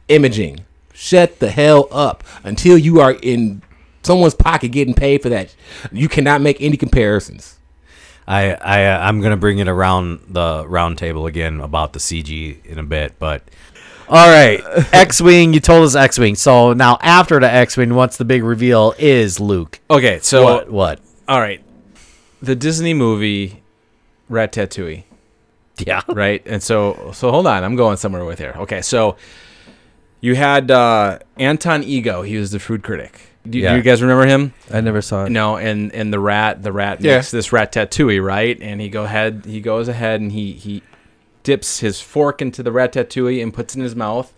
[0.09, 0.61] imaging.
[0.95, 3.63] Shut the hell up until you are in
[4.03, 5.55] someone's pocket getting paid for that.
[5.91, 7.59] You cannot make any comparisons.
[8.27, 12.65] I I uh, I'm gonna bring it around the round table again about the CG
[12.65, 13.43] in a bit, but
[14.09, 14.61] all right,
[14.93, 15.53] X-wing.
[15.55, 16.35] You told us X-wing.
[16.37, 18.95] So now after the X-wing, what's the big reveal?
[18.99, 19.81] Is Luke?
[19.91, 20.71] Okay, so what?
[20.71, 21.01] What?
[21.29, 21.63] all right,
[22.41, 23.63] the Disney movie
[24.31, 25.05] Ratatouille,
[25.79, 26.03] Yeah.
[26.09, 26.43] right?
[26.47, 28.55] And so so hold on, I'm going somewhere with here.
[28.59, 29.17] Okay, so
[30.21, 32.23] you had uh, Anton Ego.
[32.23, 33.21] He was the food critic.
[33.49, 33.71] Do, Yeah.
[33.73, 34.53] do you guys remember him?
[34.73, 35.31] I never saw it.
[35.31, 37.17] No, and and the rat, the rat Yeah.
[37.17, 38.57] makes this ratatouille, right?
[38.61, 40.83] And he go ahead, he goes ahead, and he he
[41.43, 44.33] dips his fork into the ratatouille and puts it in his mouth,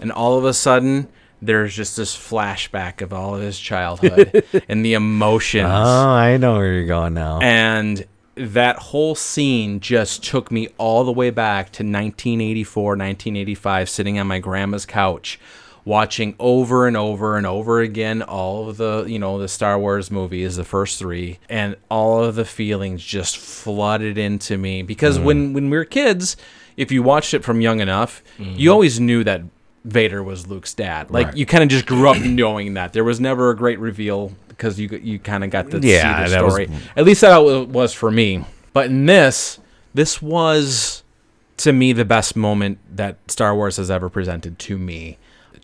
[0.00, 1.08] and all of a sudden.
[1.42, 6.54] There's just this flashback of all of his childhood and the emotions Oh, I know
[6.56, 7.40] where you're going now.
[7.40, 14.18] and that whole scene just took me all the way back to 1984 1985 sitting
[14.18, 15.38] on my grandma's couch
[15.86, 20.10] watching over and over and over again all of the you know the star wars
[20.10, 25.46] movies the first three and all of the feelings just flooded into me because when
[25.46, 25.54] mm-hmm.
[25.54, 26.36] when we were kids
[26.76, 28.68] if you watched it from young enough you mm-hmm.
[28.70, 29.40] always knew that
[29.84, 31.36] vader was luke's dad like Right.
[31.36, 34.80] you kind of just grew up knowing that there was never a great reveal because
[34.80, 37.38] you you kind of got to Yeah, see the that was- story at least that
[37.38, 38.44] was for me.
[38.72, 39.58] But in this,
[39.94, 41.02] this was
[41.58, 45.16] to me the best moment that Star Wars has ever presented to me.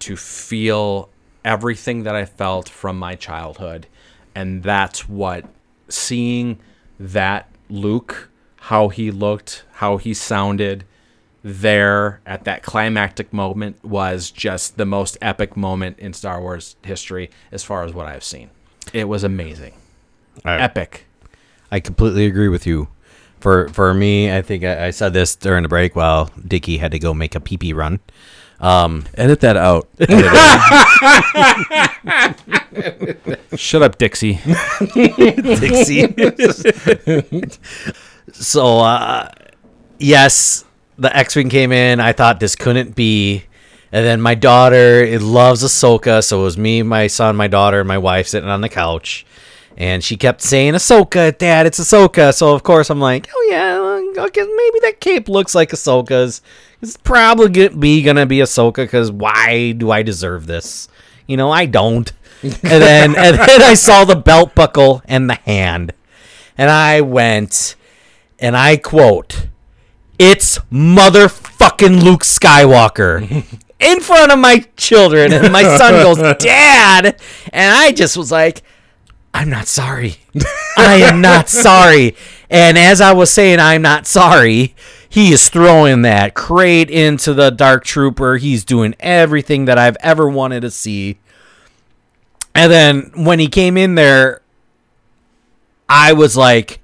[0.03, 1.09] To feel
[1.45, 3.87] everything that I felt from my childhood,
[4.35, 5.45] and that's what
[5.89, 6.59] seeing
[6.99, 10.85] that Luke, how he looked, how he sounded
[11.45, 17.31] there at that climactic moment was just the most epic moment in Star Wars history
[17.51, 18.51] as far as what I've seen.
[18.93, 19.75] It was amazing.
[20.45, 21.07] Epic.
[21.71, 22.89] I completely agree with you.
[23.41, 26.93] For for me, I think I, I said this during the break while Dickie had
[26.93, 28.01] to go make a pee pee run.
[28.63, 29.89] Um, Edit that out.
[33.59, 34.35] Shut up, Dixie.
[34.95, 36.07] Dixie.
[38.33, 39.29] so, uh,
[39.99, 40.65] yes,
[40.97, 41.99] the X Wing came in.
[41.99, 43.43] I thought this couldn't be.
[43.91, 46.25] And then my daughter it loves Ahsoka.
[46.25, 49.27] So it was me, my son, my daughter, and my wife sitting on the couch.
[49.77, 52.33] And she kept saying, Ahsoka, Dad, it's Ahsoka.
[52.33, 56.43] So, of course, I'm like, oh, yeah, okay, maybe that cape looks like Ahsoka's.
[56.81, 60.89] It's probably gonna be to be Ahsoka because why do I deserve this?
[61.27, 62.13] You know, I don't.
[62.43, 65.93] and then and then I saw the belt buckle and the hand.
[66.59, 67.77] And I went
[68.39, 69.47] and I quote,
[70.19, 73.45] It's motherfucking Luke Skywalker.
[73.81, 77.21] In front of my children, and my son goes, Dad!
[77.53, 78.63] And I just was like,
[79.35, 80.17] I'm not sorry.
[80.77, 82.15] I am not sorry.
[82.51, 84.75] And as I was saying, I'm not sorry,
[85.09, 88.37] he is throwing that crate into the Dark Trooper.
[88.37, 91.19] He's doing everything that I've ever wanted to see.
[92.55, 94.43] And then when he came in there,
[95.89, 96.81] I was like,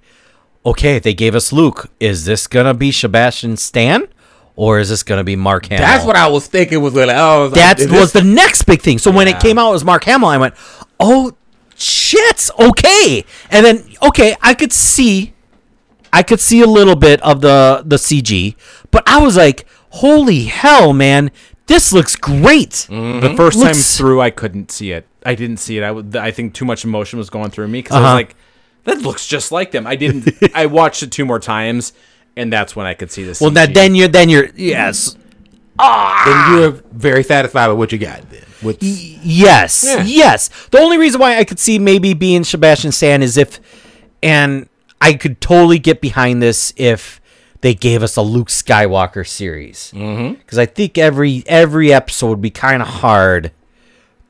[0.65, 1.91] okay, they gave us Luke.
[2.01, 4.09] Is this going to be Sebastian Stan?
[4.57, 5.87] Or is this going to be Mark Hamill?
[5.87, 8.63] That's what I was thinking was like, oh, I was like, was this- the next
[8.65, 8.99] big thing.
[8.99, 10.55] So when it came out it was Mark Hamill, I went,
[10.99, 11.33] "Oh
[11.79, 15.33] shit, okay." And then okay, I could see,
[16.13, 18.55] I could see a little bit of the the CG,
[18.91, 21.31] but I was like, "Holy hell, man,
[21.67, 25.07] this looks great." The first time through, I couldn't see it.
[25.27, 25.83] I didn't see it.
[25.83, 28.07] I, would- I think too much emotion was going through me because I Uh-huh.
[28.15, 28.37] was like,
[28.85, 29.87] that looks just like them.
[29.87, 30.29] I didn't.
[30.55, 31.93] I watched it two more times,
[32.37, 33.41] and that's when I could see this.
[33.41, 35.17] Well, that, then you're then you're yes,
[35.79, 38.29] then you're very satisfied with what you got.
[38.31, 40.03] Then with yes, Yeah.
[40.05, 40.49] yes.
[40.71, 43.61] The only reason why I could see maybe being Sebastian Stan is if,
[44.23, 44.69] and
[45.01, 47.21] I could totally get behind this if
[47.61, 49.91] they gave us a Luke Skywalker series.
[49.93, 53.53] Because I think every every episode would be kind of hard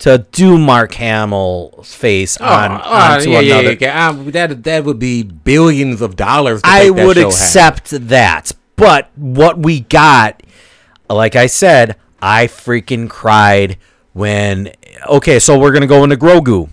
[0.01, 3.76] to do Mark Hamill's face on oh, onto yeah, yeah, another.
[3.80, 6.62] yeah, Um, that that would be billions of dollars.
[6.62, 7.24] To I would happen.
[7.32, 8.53] accept that.
[8.76, 10.40] But what we got,
[11.11, 13.78] like I said, I freaking cried
[14.12, 14.72] when.
[15.09, 16.70] Okay, so we're gonna go into Grogu,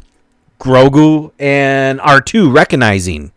[0.60, 3.32] Grogu and R two recognizing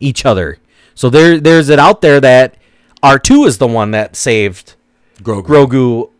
[0.00, 0.58] each other.
[0.94, 2.56] So there, there's it out there that
[3.02, 4.74] R two is the one that saved
[5.22, 5.46] Grogu.
[5.46, 6.10] Grogu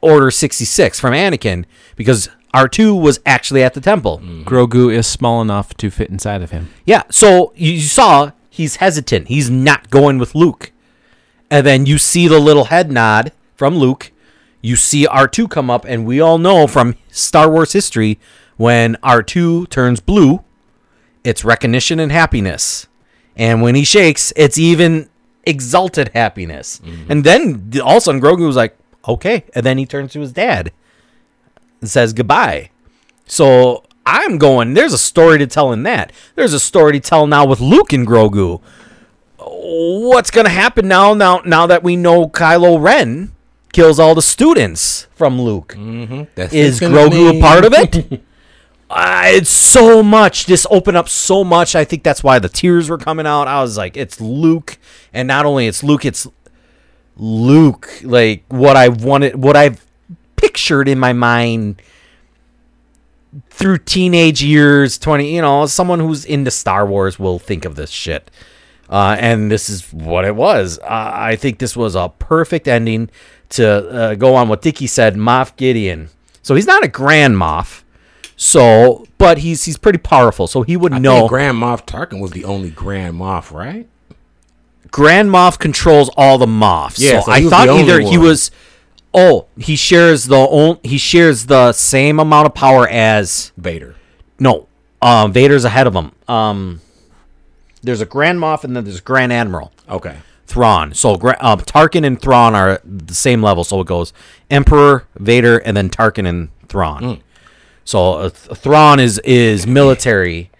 [0.00, 1.64] Order sixty six from Anakin
[1.96, 4.18] because R two was actually at the temple.
[4.18, 4.42] Mm-hmm.
[4.42, 6.68] Grogu is small enough to fit inside of him.
[6.84, 9.28] Yeah, so you you saw he's hesitant.
[9.28, 10.72] He's not going with Luke.
[11.50, 14.12] And then you see the little head nod from Luke.
[14.60, 18.18] You see R2 come up, and we all know from Star Wars history
[18.56, 20.42] when R2 turns blue,
[21.22, 22.86] it's recognition and happiness.
[23.36, 25.08] And when he shakes, it's even
[25.44, 26.80] exalted happiness.
[26.84, 27.12] Mm-hmm.
[27.12, 28.76] And then all of a sudden, Grogu was like,
[29.06, 29.44] okay.
[29.54, 30.72] And then he turns to his dad.
[31.80, 32.70] and says goodbye.
[33.26, 34.72] So I'm going.
[34.72, 36.12] There's a story to tell in that.
[36.34, 38.62] There's a story to tell now with Luke and Grogu.
[39.36, 41.12] What's gonna happen now?
[41.12, 43.33] Now, now that we know Kylo Ren
[43.74, 45.76] kills all the students from Luke,
[46.36, 48.22] That's is Grogu a part of it?
[48.88, 50.46] Uh, it's so much.
[50.46, 51.74] This opened up so much.
[51.74, 53.48] I think that's why the tears were coming out.
[53.48, 54.78] I was like, it's Luke,
[55.12, 56.26] and not only it's Luke, it's
[57.16, 57.90] Luke.
[58.02, 59.84] Like what I wanted, what I've
[60.36, 61.82] pictured in my mind
[63.50, 65.34] through teenage years, twenty.
[65.34, 68.30] You know, someone who's into Star Wars will think of this shit.
[68.88, 70.78] Uh, and this is what it was.
[70.78, 73.10] Uh, I think this was a perfect ending
[73.50, 75.14] to uh, go on what Dickie said.
[75.14, 76.08] Moff Gideon.
[76.42, 77.82] So he's not a Grand Moff.
[78.36, 80.46] So, but he's he's pretty powerful.
[80.46, 81.28] So he would I know.
[81.28, 83.86] Grand Moff Tarkin was the only Grand Moff, right?
[84.90, 86.98] Grand Moff controls all the Moffs.
[86.98, 88.50] Yeah, so, so I thought either he was.
[89.16, 93.94] Oh, he shares the on, he shares the same amount of power as Vader.
[94.38, 94.66] no.
[95.00, 96.12] Um, Vader's ahead of him.
[96.28, 96.80] Um,
[97.82, 99.70] there's a Grand Moff and then there's Grand Admiral.
[99.86, 100.16] Okay.
[100.46, 100.94] Thrawn.
[100.94, 103.64] So um, Tarkin and Thrawn are the same level.
[103.64, 104.12] So it goes
[104.50, 107.22] Emperor, Vader, and then Tarkin and Thrawn.
[107.84, 110.50] So uh, Thrawn is is military.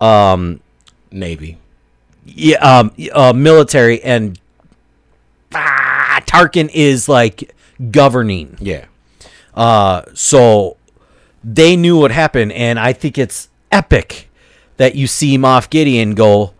[0.00, 0.60] um,
[1.12, 1.58] Navy.
[2.24, 4.38] Yeah, um, uh, military, and
[5.54, 7.52] ah, Tarkin is like
[7.90, 8.56] governing.
[8.60, 8.84] Yeah.
[9.54, 10.76] Uh, so
[11.42, 14.28] they knew what happened, and I think it's epic
[14.76, 16.54] that you see Moff Gideon go,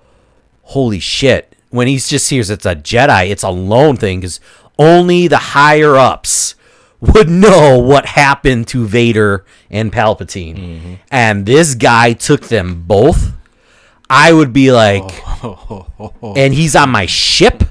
[0.63, 4.41] "Holy shit!" When he's just hears it's a Jedi, it's a lone thing because
[4.79, 6.55] only the higher ups
[7.01, 10.95] would know what happened to Vader and Palpatine, mm-hmm.
[11.11, 13.33] and this guy took them both.
[14.09, 15.23] I would be like,
[16.37, 17.62] and he's on my ship.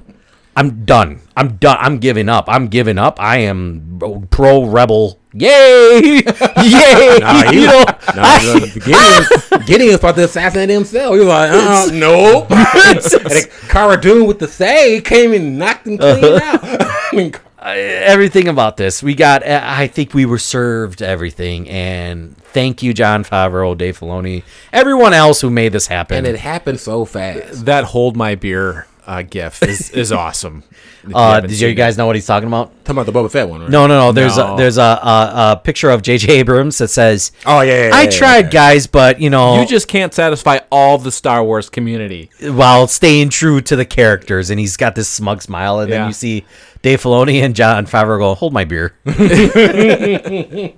[0.60, 1.22] I'm done.
[1.38, 1.78] I'm done.
[1.80, 2.50] I'm giving up.
[2.50, 3.18] I'm giving up.
[3.18, 5.18] I am pro rebel.
[5.32, 6.02] Yay!
[6.22, 7.18] Yay!
[7.22, 11.14] Nah, you know, nah, no, Gideon, Gideon was about to assassinate himself.
[11.14, 12.52] He was like, uh, nope.
[12.52, 16.60] and Cara Dune with the say came and knocked him clean out.
[16.62, 19.02] I mean, everything about this.
[19.02, 19.48] We got.
[19.48, 24.44] I think we were served everything, and thank you, Jon Favreau, Dave Filoni,
[24.74, 26.18] everyone else who made this happen.
[26.18, 27.64] and it happened so fast.
[27.66, 30.64] That hold my beer uh, gif is, is awesome.
[31.04, 32.72] If you uh, did you seen guys know what he's talking about?
[32.86, 33.70] Talking about the Boba Fett one, right?
[33.70, 34.12] No, no, no.
[34.12, 34.54] There's No.
[34.54, 36.32] a there's a, a, a picture of J.J.
[36.40, 37.88] Abrams that says, Oh yeah.
[37.88, 38.50] yeah, "I yeah, tried, yeah.
[38.52, 42.30] guys, but you know, you just can't satisfy all the Star Wars community.
[42.42, 46.14] while staying true to the characters." And he's got this smug smile, and then you
[46.14, 46.46] see
[46.82, 48.94] Dave Filoni and Jon Favreau go, "Hold my beer."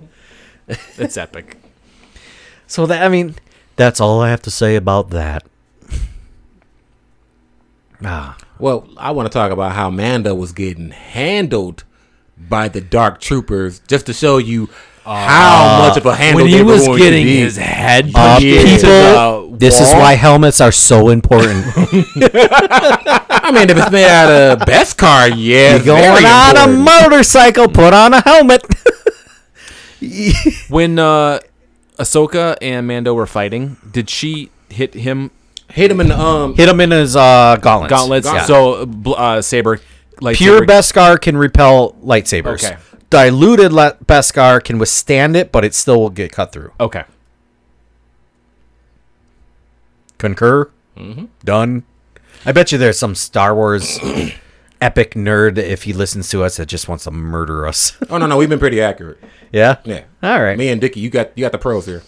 [0.97, 1.57] It's epic.
[2.67, 3.35] so that I mean,
[3.75, 5.43] that's all I have to say about that.
[8.03, 11.83] Ah, Well, I want to talk about how Manda was getting handled
[12.37, 14.69] by the Dark Troopers, just to show you
[15.05, 19.49] how much of a handle when he they was getting his head uh, punched people,
[19.51, 21.65] the this is why helmets are so important.
[21.75, 27.67] I mean, if it's made out of Beskar, yeah, it's Going very on a motorcycle,
[27.67, 28.61] put on a helmet.
[30.69, 31.39] when uh,
[31.99, 35.31] Ahsoka and Mando were fighting, did she hit him
[35.73, 36.55] hit him in the um.
[36.55, 37.89] Hit him in his uh, gauntlets.
[37.91, 38.27] gauntlets?
[38.27, 38.45] Yeah.
[38.45, 39.79] So bl- uh, saber,
[40.19, 42.63] like Pure Beskar can repel lightsabers.
[42.63, 42.77] Okay.
[43.09, 46.71] Diluted le- Beskar can withstand it, but it still will get cut through.
[46.79, 47.03] Okay.
[50.17, 50.69] Concur?
[50.97, 51.25] Mm-hmm.
[51.43, 51.83] Done.
[52.45, 53.99] I bet you there's some Star Wars
[54.81, 57.97] epic nerd, if he listens to us, that just wants to murder us.
[58.09, 59.19] Oh no, no, we've been pretty accurate.
[59.51, 59.77] yeah?
[59.83, 60.03] Yeah.
[60.23, 60.57] All right.
[60.57, 62.03] Me and Dickie, you got you got the pros here.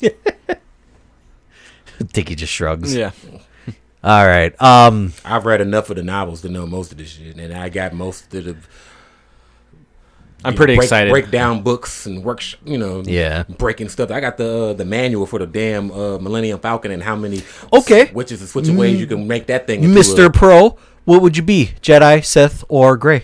[2.02, 2.94] Dickie just shrugs.
[2.94, 3.10] Yeah.
[4.04, 4.60] All right.
[4.60, 7.68] Um, I've read enough of the novels to know most of this shit, and I
[7.68, 8.56] got most of the.
[10.44, 11.10] I'm pretty break, excited.
[11.12, 13.44] Break down books and work, you know, Yeah.
[13.44, 14.10] breaking stuff.
[14.10, 17.42] I got the the manual for the damn uh, Millennium Falcon and how many
[17.72, 18.08] Okay.
[18.10, 19.82] switches and switch ways you can make that thing.
[19.82, 20.26] Mr.
[20.26, 21.70] a- Pro, what would you be?
[21.80, 23.22] Jedi, Sith, or Gray?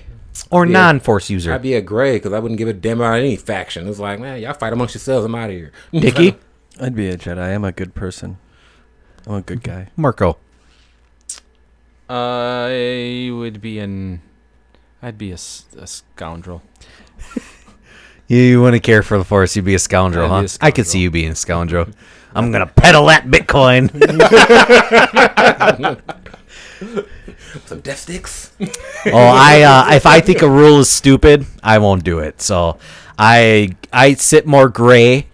[0.53, 1.53] Or non Force user?
[1.53, 3.89] I'd be a gray because I wouldn't give a damn about any faction.
[3.89, 5.27] It's like, man, y'all fight amongst yourselves.
[5.27, 5.73] I'm out of here.
[5.93, 6.37] Dickie?
[6.81, 7.39] I'd be a Jedi.
[7.53, 8.39] I'm a good person.
[9.29, 9.89] I'm a good guy.
[9.97, 10.39] Marco.
[12.09, 14.23] I would be an.
[15.03, 16.63] I'd be a, s- a scoundrel.
[18.31, 20.41] You, you wouldn't care for the Force, you'd be a scoundrel, I'd huh?
[20.43, 21.87] be a I could see you being a scoundrel.
[22.35, 23.89] I'm going to peddle that Bitcoin.
[27.65, 28.53] Some death sticks.
[28.61, 28.67] oh,
[29.15, 32.43] I uh, if I think a rule is stupid, I won't do it.
[32.43, 32.77] So
[33.19, 35.28] I I sit more gray,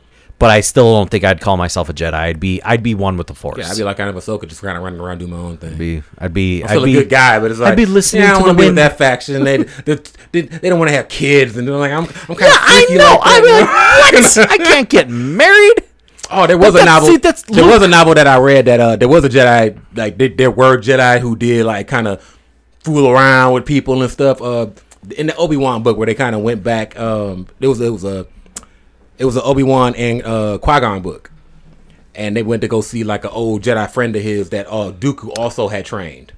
[0.45, 2.13] but I still don't think I'd call myself a Jedi.
[2.13, 3.57] I'd be I'd be one with the Force.
[3.57, 5.57] Yeah, I'd be like kind of Ahsoka, just kind of running around, do my own
[5.57, 5.79] thing.
[5.79, 7.87] be I'd be I'm I'd still be a good guy, but it's like I'd be
[7.87, 9.43] listening Yeah, I don't the want to be with that faction.
[9.43, 9.95] They they,
[10.33, 12.61] they, they don't want to have kids, and they're like, I'm, I'm kind Yeah, of
[12.63, 13.05] I know.
[13.05, 14.51] like I'd be like, what?
[14.51, 15.83] I can't get married.
[16.31, 17.09] Oh, there was But a novel.
[17.09, 19.81] see, that's there was a novel that I read that uh, there was a Jedi
[19.95, 22.21] like there, there were Jedi who did like kind of
[22.81, 24.43] fool around with people and stuff.
[24.43, 24.67] Uh,
[25.17, 26.99] in the Obi Wan book where they kind of went back.
[26.99, 28.27] Um, it was it was a
[29.19, 31.31] it was an Obi Wan and uh, Qui Gon book,
[32.15, 34.93] and they went to go see like an old Jedi friend of his that uh,
[34.93, 36.33] Dooku also had trained.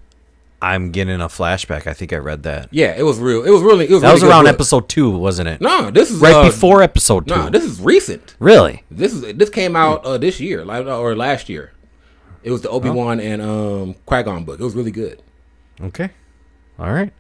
[0.63, 1.87] I'm getting a flashback.
[1.87, 2.69] I think I read that.
[2.73, 3.45] Yeah, it was real.
[3.45, 3.85] It was really.
[3.85, 4.55] It was That was really good around book.
[4.55, 5.61] episode two, wasn't it?
[5.61, 7.37] No, this is right uh, before episode two.
[7.37, 8.35] No, this is recent.
[8.39, 8.83] really?
[8.91, 11.73] This is this came out uh, this year, like or last year.
[12.43, 14.59] It was the Obi Wan and um, Qui Gon book.
[14.59, 15.21] It was really good.
[15.83, 16.11] Okay.
[16.79, 17.13] All right.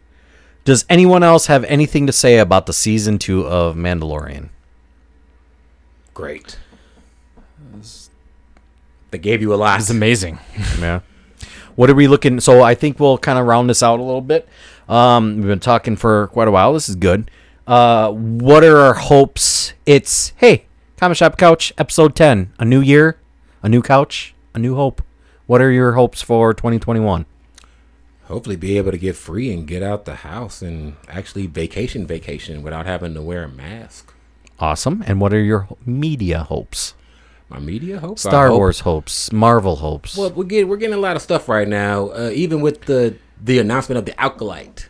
[0.64, 4.48] Does anyone else have anything to say about the season two of Mandalorian?
[6.16, 6.58] Great.
[9.10, 9.80] They gave you a lot.
[9.80, 10.38] It's amazing.
[10.80, 11.00] Yeah.
[11.74, 12.40] What are we looking?
[12.40, 14.48] So I think we'll kind of round this out a little bit.
[14.88, 16.72] Um, we've been talking for quite a while.
[16.72, 17.30] This is good.
[17.66, 19.74] Uh, what are our hopes?
[19.84, 20.64] It's hey,
[20.96, 22.50] Comic Shop Couch, episode ten.
[22.58, 23.18] A new year,
[23.62, 25.02] a new couch, a new hope.
[25.44, 27.26] What are your hopes for 2021?
[28.24, 32.62] Hopefully, be able to get free and get out the house and actually vacation, vacation
[32.62, 34.14] without having to wear a mask.
[34.58, 35.04] Awesome.
[35.06, 36.94] And what are your media hopes?
[37.48, 38.22] My media hopes.
[38.22, 40.16] Star hope- Wars hopes, Marvel hopes.
[40.16, 42.08] Well, we're getting we're getting a lot of stuff right now.
[42.08, 44.88] Uh, even with the the announcement of the acolyte,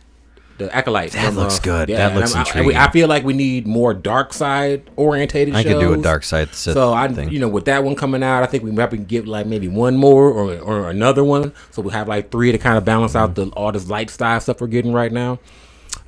[0.57, 1.11] the acolyte.
[1.11, 1.89] That from, looks uh, good.
[1.89, 2.75] That looks I- intriguing.
[2.75, 5.53] I, feel like we need more dark side orientated.
[5.53, 7.29] I could do a dark side So I, thing.
[7.29, 9.95] you know, with that one coming out, I think we might get like maybe one
[9.97, 11.53] more or or another one.
[11.69, 14.39] So we have like three to kind of balance out the all this light style
[14.39, 15.37] stuff we're getting right now.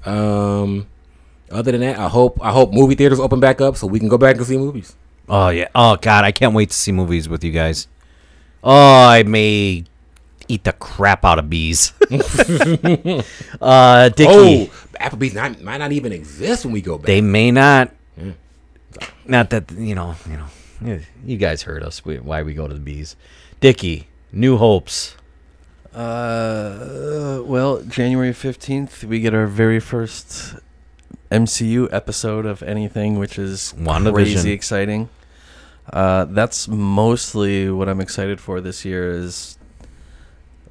[0.06, 0.88] Um,
[1.52, 4.08] other than that, I hope I hope movie theaters open back up so we can
[4.10, 4.96] go back and see movies.
[5.28, 5.68] Oh yeah.
[5.76, 7.88] Oh god, I can't wait to see movies with you guys.
[8.64, 9.86] Oh, I may
[10.48, 11.94] eat the crap out of bees.
[13.62, 14.70] uh, Dickie, Oh,
[15.00, 17.06] Applebee's not, might not even exist when we go back.
[17.08, 17.92] they may not.
[19.26, 21.00] Not that you know, you know.
[21.26, 22.04] You guys heard us.
[22.04, 23.16] We, why we go to the bees?
[23.60, 25.16] Dickie, New Hopes.
[25.94, 30.56] Uh, well, January 15th, we get our very first
[31.32, 35.10] MCU episode of anything, which is crazy exciting.
[35.92, 39.58] Uh, that's mostly what I'm excited for this year is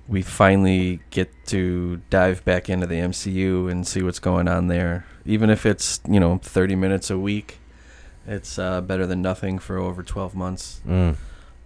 [0.07, 5.07] we finally get to dive back into the MCU and see what's going on there.
[5.27, 7.59] Even if it's, you know, 30 minutes a week,
[8.27, 10.81] it's uh, better than nothing for over 12 months.
[10.87, 11.17] Mm.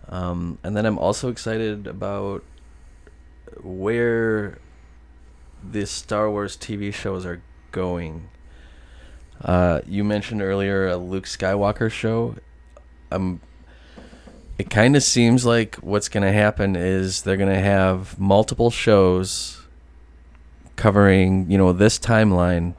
[0.08, 2.42] Um, and then I'm also excited about
[3.62, 4.58] where
[5.62, 8.28] the Star Wars TV shows are going.
[9.44, 12.36] Uh, you mentioned earlier a Luke Skywalker show.
[13.10, 13.40] Um,
[14.58, 18.70] it kind of seems like what's going to happen is they're going to have multiple
[18.70, 19.60] shows
[20.76, 22.74] covering, you know, this timeline.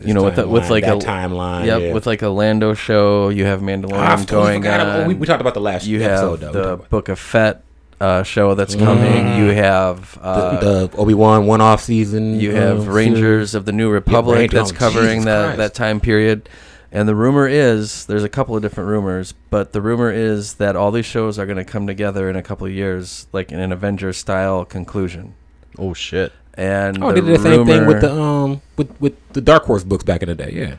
[0.00, 1.66] you know, with the, with like a timeline.
[1.66, 1.92] Yep, yeah.
[1.94, 3.30] with like a Lando show.
[3.30, 5.08] You have Mandalorian Ah, going on.
[5.08, 6.42] we, we talked about the last You episode.
[6.42, 6.76] have though.
[6.76, 7.64] The Book of Fett
[8.00, 9.38] uh, show that's coming.
[9.38, 12.38] You have uh, the, the Obi Wan one off season.
[12.40, 12.88] you uh, have.
[12.88, 15.58] Rangers of the New Republic Ranger- that's covering Jesus that Christ.
[15.58, 16.48] that time period.
[16.90, 20.74] And the rumor is there's a couple of different rumors, but the rumor is that
[20.74, 23.60] all these shows are going to come together in a couple of years, like in
[23.60, 25.34] an Avengers style conclusion.
[25.78, 26.32] Oh shit.
[26.54, 29.64] And Oh, the they did the same thing with the um with with the Dark
[29.64, 30.50] Horse books back in the day.
[30.52, 30.76] Yeah,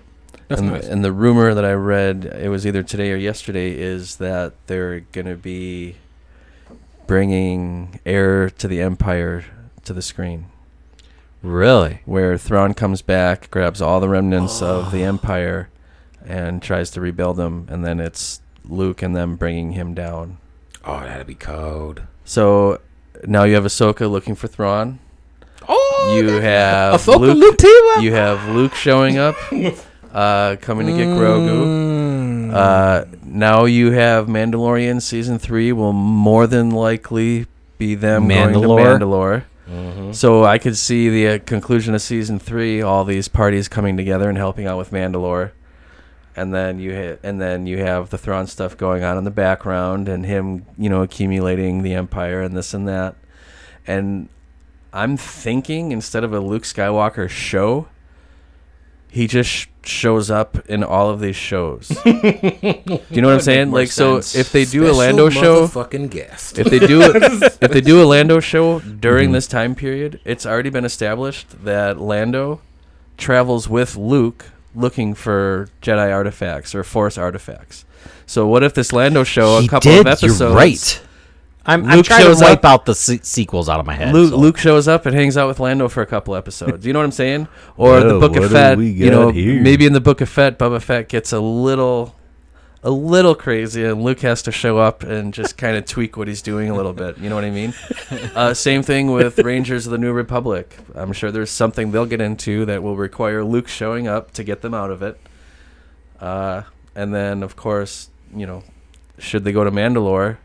[0.47, 0.87] that's and, nice.
[0.87, 5.01] and the rumor that I read, it was either today or yesterday, is that they're
[5.11, 5.95] going to be
[7.09, 9.43] bringing Heir to the Empire
[9.83, 10.45] to the screen.
[11.41, 12.01] Really?
[12.05, 14.89] Where Thrawn comes back, grabs all the remnants of Oh.
[14.91, 15.69] the Empire,
[16.23, 20.37] and tries to rebuild them, and then it's Luke and them bringing him down.
[20.85, 22.03] oh, that'd be cold.
[22.25, 22.79] So
[23.25, 24.99] now you have Ahsoka looking for Thrawn.
[25.67, 28.03] Oh, You have Ahsoka Luke, Luke?
[28.03, 29.35] You have Luke showing up,
[30.13, 32.53] uh, coming to get Grogu.
[32.53, 37.45] Uh, now you have Mandalorian season three will more than likely
[37.77, 38.61] be them Mandalore?
[38.61, 39.43] going to Mandalore.
[40.13, 44.27] So I could see the uh, conclusion of season three, all these parties coming together
[44.27, 45.51] and helping out with Mandalore,
[46.35, 49.31] and then you hit, and then you have the Thrawn stuff going on in the
[49.31, 53.13] background, and him, you know, accumulating the Empire and this and that,
[53.85, 54.27] and
[54.91, 57.87] I'm thinking instead of a Luke Skywalker show,
[59.11, 61.87] he just sh- shows up in all of these shows.
[62.03, 62.11] do
[63.09, 63.71] you know what I'm saying?
[63.71, 66.59] Like, so if they do a Lando show, fucking guest.
[66.59, 67.01] if they do
[67.61, 69.33] if they do a Lando show during mm-hmm.
[69.33, 72.61] this time period, it's already been established that Lando
[73.17, 74.45] travels with Luke
[74.75, 77.85] looking for Jedi artifacts or Force artifacts.
[78.25, 80.01] So what if this Lando show a couple did.
[80.01, 80.39] of episodes?
[80.39, 81.01] You're right.
[81.65, 83.93] I'm, I'm Luke trying to shows wipe up- out the se- sequels out of my
[83.93, 84.13] head.
[84.13, 86.85] Luke, so- Luke shows up and hangs out with Lando for a couple episodes.
[86.85, 87.47] You know what I'm saying?
[87.77, 88.79] Or the Book of do Fett.
[88.79, 89.61] You know, here?
[89.61, 92.15] maybe in the Book of Fett, Boba Fett gets a little,
[92.81, 96.27] a little crazy, and Luke has to show up and just kind of tweak what
[96.29, 97.17] he's doing a little bit.
[97.17, 97.73] You know what I mean?
[98.35, 100.75] Uh, same thing with Rangers of the New Republic.
[100.95, 104.61] I'm sure there's something they'll get into that will require Luke showing up to get
[104.61, 105.19] them out of it.
[106.19, 106.63] Uh,
[106.95, 108.63] and then, of course, you know,
[109.17, 110.37] should they go to Mandalore?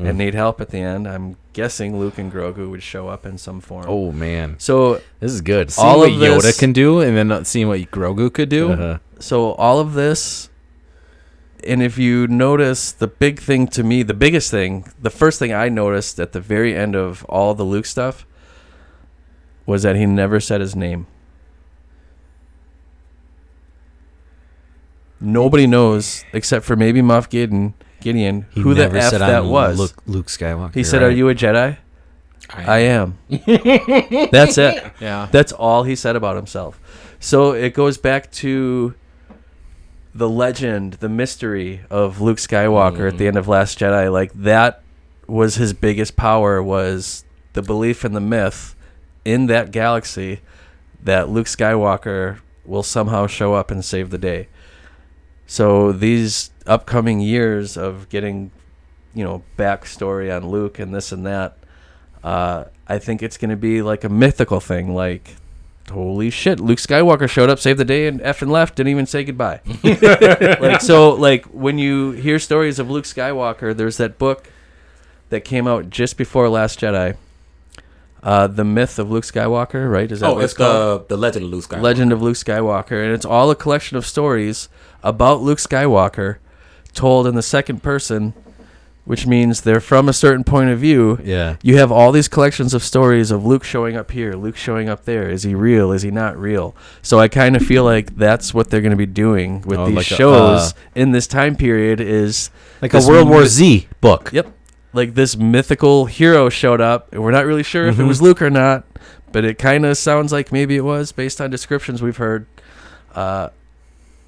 [0.00, 0.08] Mm.
[0.08, 1.06] And need help at the end.
[1.06, 3.84] I'm guessing Luke and Grogu would show up in some form.
[3.88, 5.70] oh man, So this is good.
[5.70, 8.48] Seeing All what of Yoda this- can do, and then not seeing what Grogu could
[8.48, 8.72] do.
[8.72, 8.98] Uh-huh.
[9.18, 10.48] so all of this
[11.62, 15.52] and if you notice the big thing to me, the biggest thing, the first thing
[15.52, 18.24] I noticed at the very end of all the Luke stuff
[19.66, 21.06] was that he never said his name.
[25.20, 29.48] Nobody knows except for maybe Moff Gideon, Gideon, He who the f said, that "I'm
[29.48, 29.78] was.
[29.78, 30.74] Luke, Luke Skywalker.
[30.74, 31.08] he said, right?
[31.08, 31.78] "Are you a Jedi?"
[32.52, 33.18] I am.
[33.28, 34.92] That's it.
[35.00, 35.28] Yeah.
[35.30, 36.80] That's all he said about himself.
[37.20, 38.94] So it goes back to
[40.14, 43.28] the legend, the mystery of Luke Skywalker at the mm-hmm.
[43.28, 44.12] end of Last Jedi.
[44.12, 44.82] Like that
[45.26, 48.74] was his biggest power was the belief in the myth
[49.24, 50.40] in that galaxy
[51.02, 54.48] that Luke Skywalker will somehow show up and save the day.
[55.46, 58.52] So these upcoming years of getting,
[59.14, 61.56] you know, backstory on Luke and this and that,
[62.22, 64.94] uh, I think it's going to be like a mythical thing.
[64.94, 65.34] Like,
[65.90, 69.24] holy shit, Luke Skywalker showed up, saved the day, and effing left, didn't even say
[69.24, 69.60] goodbye.
[69.84, 74.48] like so, like when you hear stories of Luke Skywalker, there's that book
[75.30, 77.16] that came out just before Last Jedi.
[78.22, 80.12] Uh, the myth of Luke Skywalker, right?
[80.12, 81.80] Is that Oh, it's it's the the Legend of Luke Skywalker.
[81.82, 84.68] Legend of Luke Skywalker, and it's all a collection of stories
[85.02, 86.36] about Luke Skywalker,
[86.94, 88.34] told in the second person,
[89.04, 91.18] which means they're from a certain point of view.
[91.24, 91.56] Yeah.
[91.62, 95.04] You have all these collections of stories of Luke showing up here, Luke showing up
[95.04, 95.28] there.
[95.28, 95.90] Is he real?
[95.92, 96.76] Is he not real?
[97.02, 99.86] So I kind of feel like that's what they're going to be doing with Oh,
[99.86, 102.00] these like a, shows uh, in this time period.
[102.00, 102.50] Is
[102.82, 104.30] Like a this World War myth- Z book.
[104.32, 104.52] Yep.
[104.92, 108.04] Like this mythical hero showed up, and we're not really sure if Mm-hmm.
[108.04, 108.84] it was Luke or not,
[109.32, 112.46] but it kind of sounds like maybe it was based on descriptions we've heard.
[113.14, 113.48] Uh,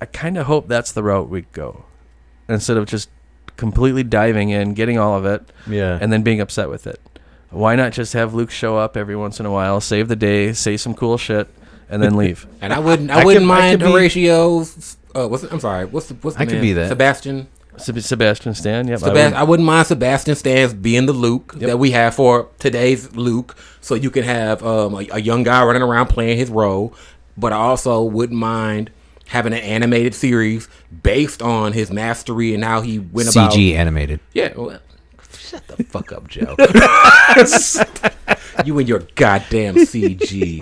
[0.00, 1.84] I kind of hope that's the route we go,
[2.49, 3.09] instead of just
[3.57, 5.99] completely diving in, getting all of it, Yeah.
[6.01, 7.01] and then being upset with it.
[7.51, 10.53] Why not just have Luke show up every once in a while, save the day,
[10.55, 11.49] say some cool shit,
[11.90, 12.47] and then leave?
[12.62, 15.61] And I wouldn't I, I wouldn't could- mind could be- Horatio's uh what's it, I'm
[15.61, 16.88] sorry, what's the what's the I could be that.
[16.88, 17.49] Sebastian.
[17.78, 19.03] Seb- Sebastian Stan, yep.
[19.03, 22.49] I Sebast- would- I wouldn't mind Sebastian Stans being the Luke that we have for
[22.59, 26.51] today's Luke, so you can have um, a, a young guy running around playing his
[26.51, 26.95] role.
[27.36, 28.90] But I also wouldn't mind
[29.32, 30.68] having an animated series
[31.02, 33.52] based on his mastery and how he went about.
[33.52, 34.20] CG animated.
[34.34, 34.52] Yeah.
[34.54, 34.78] Well,
[35.32, 36.54] shut the fuck up, Joe.
[38.66, 40.60] you and your goddamn CG.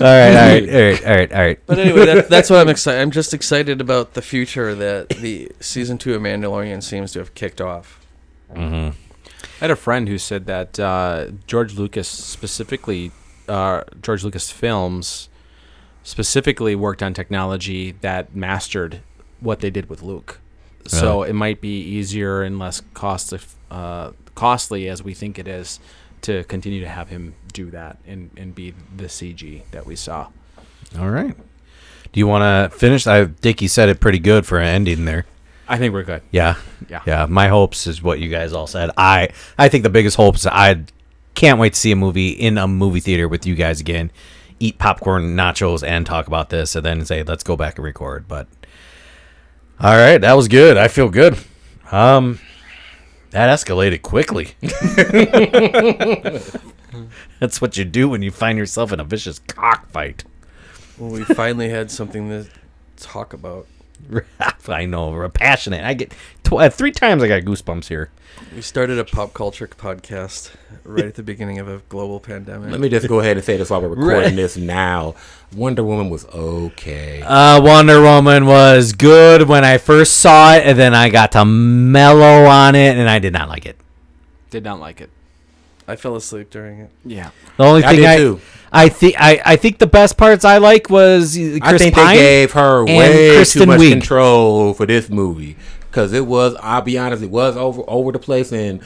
[0.00, 1.60] All right, all right, all right, all right, all right.
[1.66, 2.98] But anyway, that, that's what I'm excited.
[2.98, 7.34] I'm just excited about the future that the season two of Mandalorian seems to have
[7.34, 8.00] kicked off.
[8.54, 8.94] I
[9.60, 13.12] had a friend who said that uh, George Lucas specifically,
[13.48, 15.28] uh, George Lucas Films
[16.02, 19.00] specifically worked on technology that mastered
[19.40, 20.40] what they did with Luke.
[20.86, 23.32] So it might be easier and less cost
[23.70, 25.78] uh, costly as we think it is
[26.22, 30.28] to continue to have him do that and, and be the CG that we saw.
[30.98, 31.36] All right.
[32.12, 32.42] Do you want
[32.72, 33.06] to finish?
[33.06, 35.24] I think you said it pretty good for an ending there.
[35.68, 36.22] I think we're good.
[36.30, 36.56] Yeah.
[36.88, 37.02] Yeah.
[37.06, 37.26] Yeah.
[37.26, 38.90] My hopes is what you guys all said.
[38.96, 39.28] I
[39.58, 40.84] I think the biggest hopes I
[41.34, 44.10] can't wait to see a movie in a movie theater with you guys again.
[44.62, 48.28] Eat popcorn, nachos, and talk about this, and then say let's go back and record.
[48.28, 48.46] But
[49.80, 50.76] all right, that was good.
[50.76, 51.36] I feel good.
[51.90, 52.38] Um,
[53.30, 54.50] that escalated quickly.
[57.40, 60.22] That's what you do when you find yourself in a vicious cockfight.
[60.96, 62.46] Well, we finally had something to
[62.96, 63.66] talk about.
[64.68, 65.84] I know, we're passionate.
[65.84, 66.12] I get
[66.44, 68.10] tw- uh, three times I got goosebumps here.
[68.54, 70.50] We started a pop culture podcast
[70.84, 72.70] right at the beginning of a global pandemic.
[72.70, 74.36] Let me just go ahead and say this while we're recording Right.
[74.36, 75.14] this now.
[75.54, 77.22] Wonder Woman was okay.
[77.22, 81.44] Uh, Wonder Woman was good when I first saw it, and then I got to
[81.44, 83.76] mellow on it, and I did not like it.
[84.50, 85.10] Did not like it.
[85.86, 86.90] I fell asleep during it.
[87.04, 87.30] Yeah.
[87.58, 88.40] The only I thing did I, too.
[88.72, 92.16] I think I, I think the best parts I like was Chris I think Pine
[92.16, 93.90] they gave her way Kristen too much Wiig.
[93.90, 95.56] control for this movie
[95.90, 96.56] because it was.
[96.60, 98.50] I'll be honest, it was over over the place.
[98.52, 98.82] And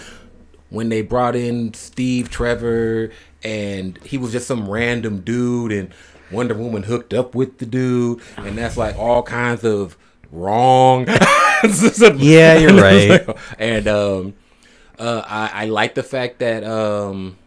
[0.71, 3.11] when they brought in Steve Trevor,
[3.45, 5.91] and he was just some random dude, and
[6.33, 9.97] Wonder Woman hooked up with the dude, and that's like all kinds of
[10.33, 11.07] wrong.
[12.17, 13.27] Yeah, you're right.
[13.59, 14.35] and um,
[14.99, 17.39] uh, I, I like the fact that um,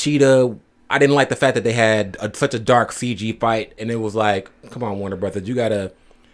[0.00, 0.56] cheetah.
[0.88, 3.90] I didn't like the fact that they had a, such a dark CG fight, and
[3.90, 5.92] it was like, come on, Warner Brothers, you gotta,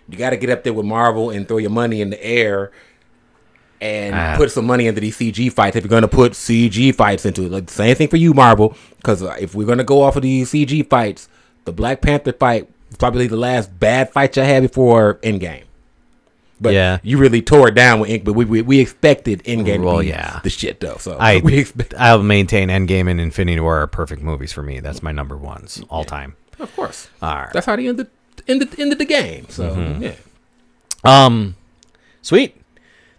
[0.09, 2.71] you gotta get up there with Marvel and throw your money in the air,
[3.81, 4.35] and Ah.
[4.39, 5.77] put some money into these CG fights.
[5.77, 9.21] If you're gonna put CG fights into it, like same thing for you, Marvel, because
[9.21, 11.29] if we're gonna go off of these CG fights,
[11.67, 15.65] the Black Panther fight was probably the last bad fight you had before Endgame.
[16.61, 16.99] But Yeah.
[17.03, 18.25] you really tore it down with Ink.
[18.25, 20.41] But we we, we expected Endgame Well, to be yeah.
[20.43, 20.97] the shit though.
[20.99, 24.81] So I we expect, I'll maintain Endgame and Infinity War are perfect movies for me.
[24.81, 26.37] That's my number ones all time.
[26.59, 27.09] of course.
[27.21, 27.53] All right.
[27.53, 28.09] That's how they ended
[28.49, 29.47] ended ended the game.
[29.51, 30.03] So Mm-hmm.
[30.03, 30.15] yeah.
[31.05, 31.57] Um,
[32.23, 32.57] sweet.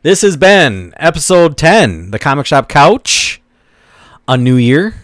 [0.01, 3.41] This has been episode ten, the Comic Shop Couch.
[4.29, 4.95] A new year,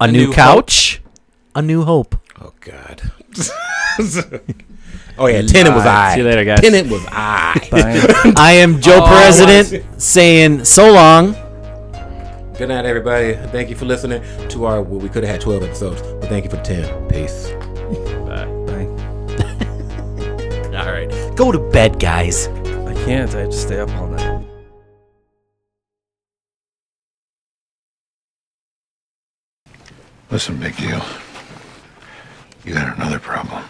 [0.00, 1.02] a, new, new couch,
[1.56, 2.14] a new hope.
[2.40, 3.10] Oh God.
[5.18, 6.14] oh yeah, Tenet was I.
[6.14, 6.60] See you later, guys.
[6.60, 8.32] Tenet was I.
[8.36, 11.32] I am Joe oh, President saying so long.
[12.56, 13.34] Good night, everybody.
[13.50, 14.82] Thank you for listening to our.
[14.82, 17.08] Well, we could have had twelve episodes, but thank you for ten.
[17.08, 17.50] Peace.
[18.26, 18.46] Bye.
[18.66, 18.86] Bye.
[20.78, 22.48] All right, go to bed, guys.
[22.48, 23.34] I can't.
[23.34, 24.44] I have to stay up all night.
[30.30, 31.02] Listen, big deal.
[32.64, 33.64] You got another problem.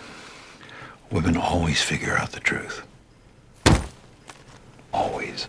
[1.11, 2.83] Women always figure out the truth.
[4.93, 5.49] Always.